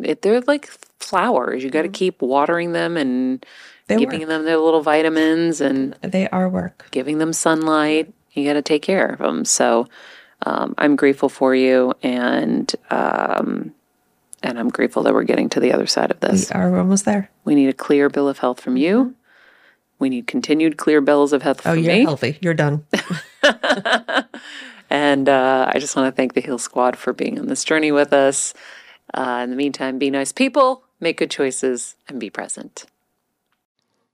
It, 0.00 0.22
they're 0.22 0.40
like 0.42 0.66
flowers. 1.00 1.64
You 1.64 1.70
got 1.70 1.82
to 1.82 1.88
keep 1.88 2.22
watering 2.22 2.70
them 2.72 2.96
and 2.96 3.44
They 3.88 3.96
giving 3.96 4.20
work. 4.20 4.28
them 4.28 4.44
their 4.44 4.58
little 4.58 4.82
vitamins 4.82 5.60
and 5.60 5.94
They 6.02 6.28
are 6.28 6.48
work. 6.48 6.86
giving 6.92 7.18
them 7.18 7.32
sunlight. 7.32 8.12
You 8.32 8.44
got 8.46 8.52
to 8.54 8.62
take 8.62 8.82
care 8.82 9.06
of 9.06 9.18
them. 9.18 9.44
So 9.44 9.88
um, 10.46 10.74
I'm 10.78 10.96
grateful 10.96 11.28
for 11.28 11.54
you, 11.54 11.94
and 12.02 12.74
um, 12.90 13.74
and 14.42 14.58
I'm 14.58 14.68
grateful 14.68 15.02
that 15.02 15.12
we're 15.14 15.24
getting 15.24 15.48
to 15.50 15.60
the 15.60 15.72
other 15.72 15.86
side 15.86 16.10
of 16.10 16.20
We 16.20 16.28
this. 16.28 16.50
are 16.52 16.76
almost 16.78 17.04
there. 17.04 17.30
We 17.44 17.54
need 17.54 17.68
a 17.68 17.72
clear 17.72 18.08
bill 18.08 18.28
of 18.28 18.38
health 18.38 18.60
from 18.60 18.76
you. 18.76 19.14
We 19.98 20.08
need 20.08 20.26
continued 20.28 20.76
clear 20.76 21.00
bills 21.00 21.32
of 21.32 21.42
health 21.42 21.62
Oh, 21.66 21.74
from 21.74 21.82
you're 21.82 21.92
me. 21.92 22.04
healthy. 22.04 22.38
You're 22.40 22.54
done. 22.54 22.84
And 24.90 25.28
uh, 25.28 25.70
I 25.72 25.78
just 25.80 25.94
want 25.96 26.06
to 26.10 26.16
thank 26.16 26.32
the 26.32 26.40
Heal 26.40 26.56
Squad 26.58 26.96
for 26.96 27.12
being 27.12 27.38
on 27.38 27.46
this 27.46 27.62
journey 27.62 27.92
with 27.92 28.12
us. 28.14 28.54
Uh, 29.12 29.40
in 29.44 29.50
the 29.50 29.56
meantime, 29.56 29.98
be 29.98 30.10
nice 30.10 30.32
people, 30.32 30.82
make 30.98 31.18
good 31.18 31.30
choices, 31.30 31.94
and 32.08 32.18
be 32.18 32.30
present. 32.30 32.86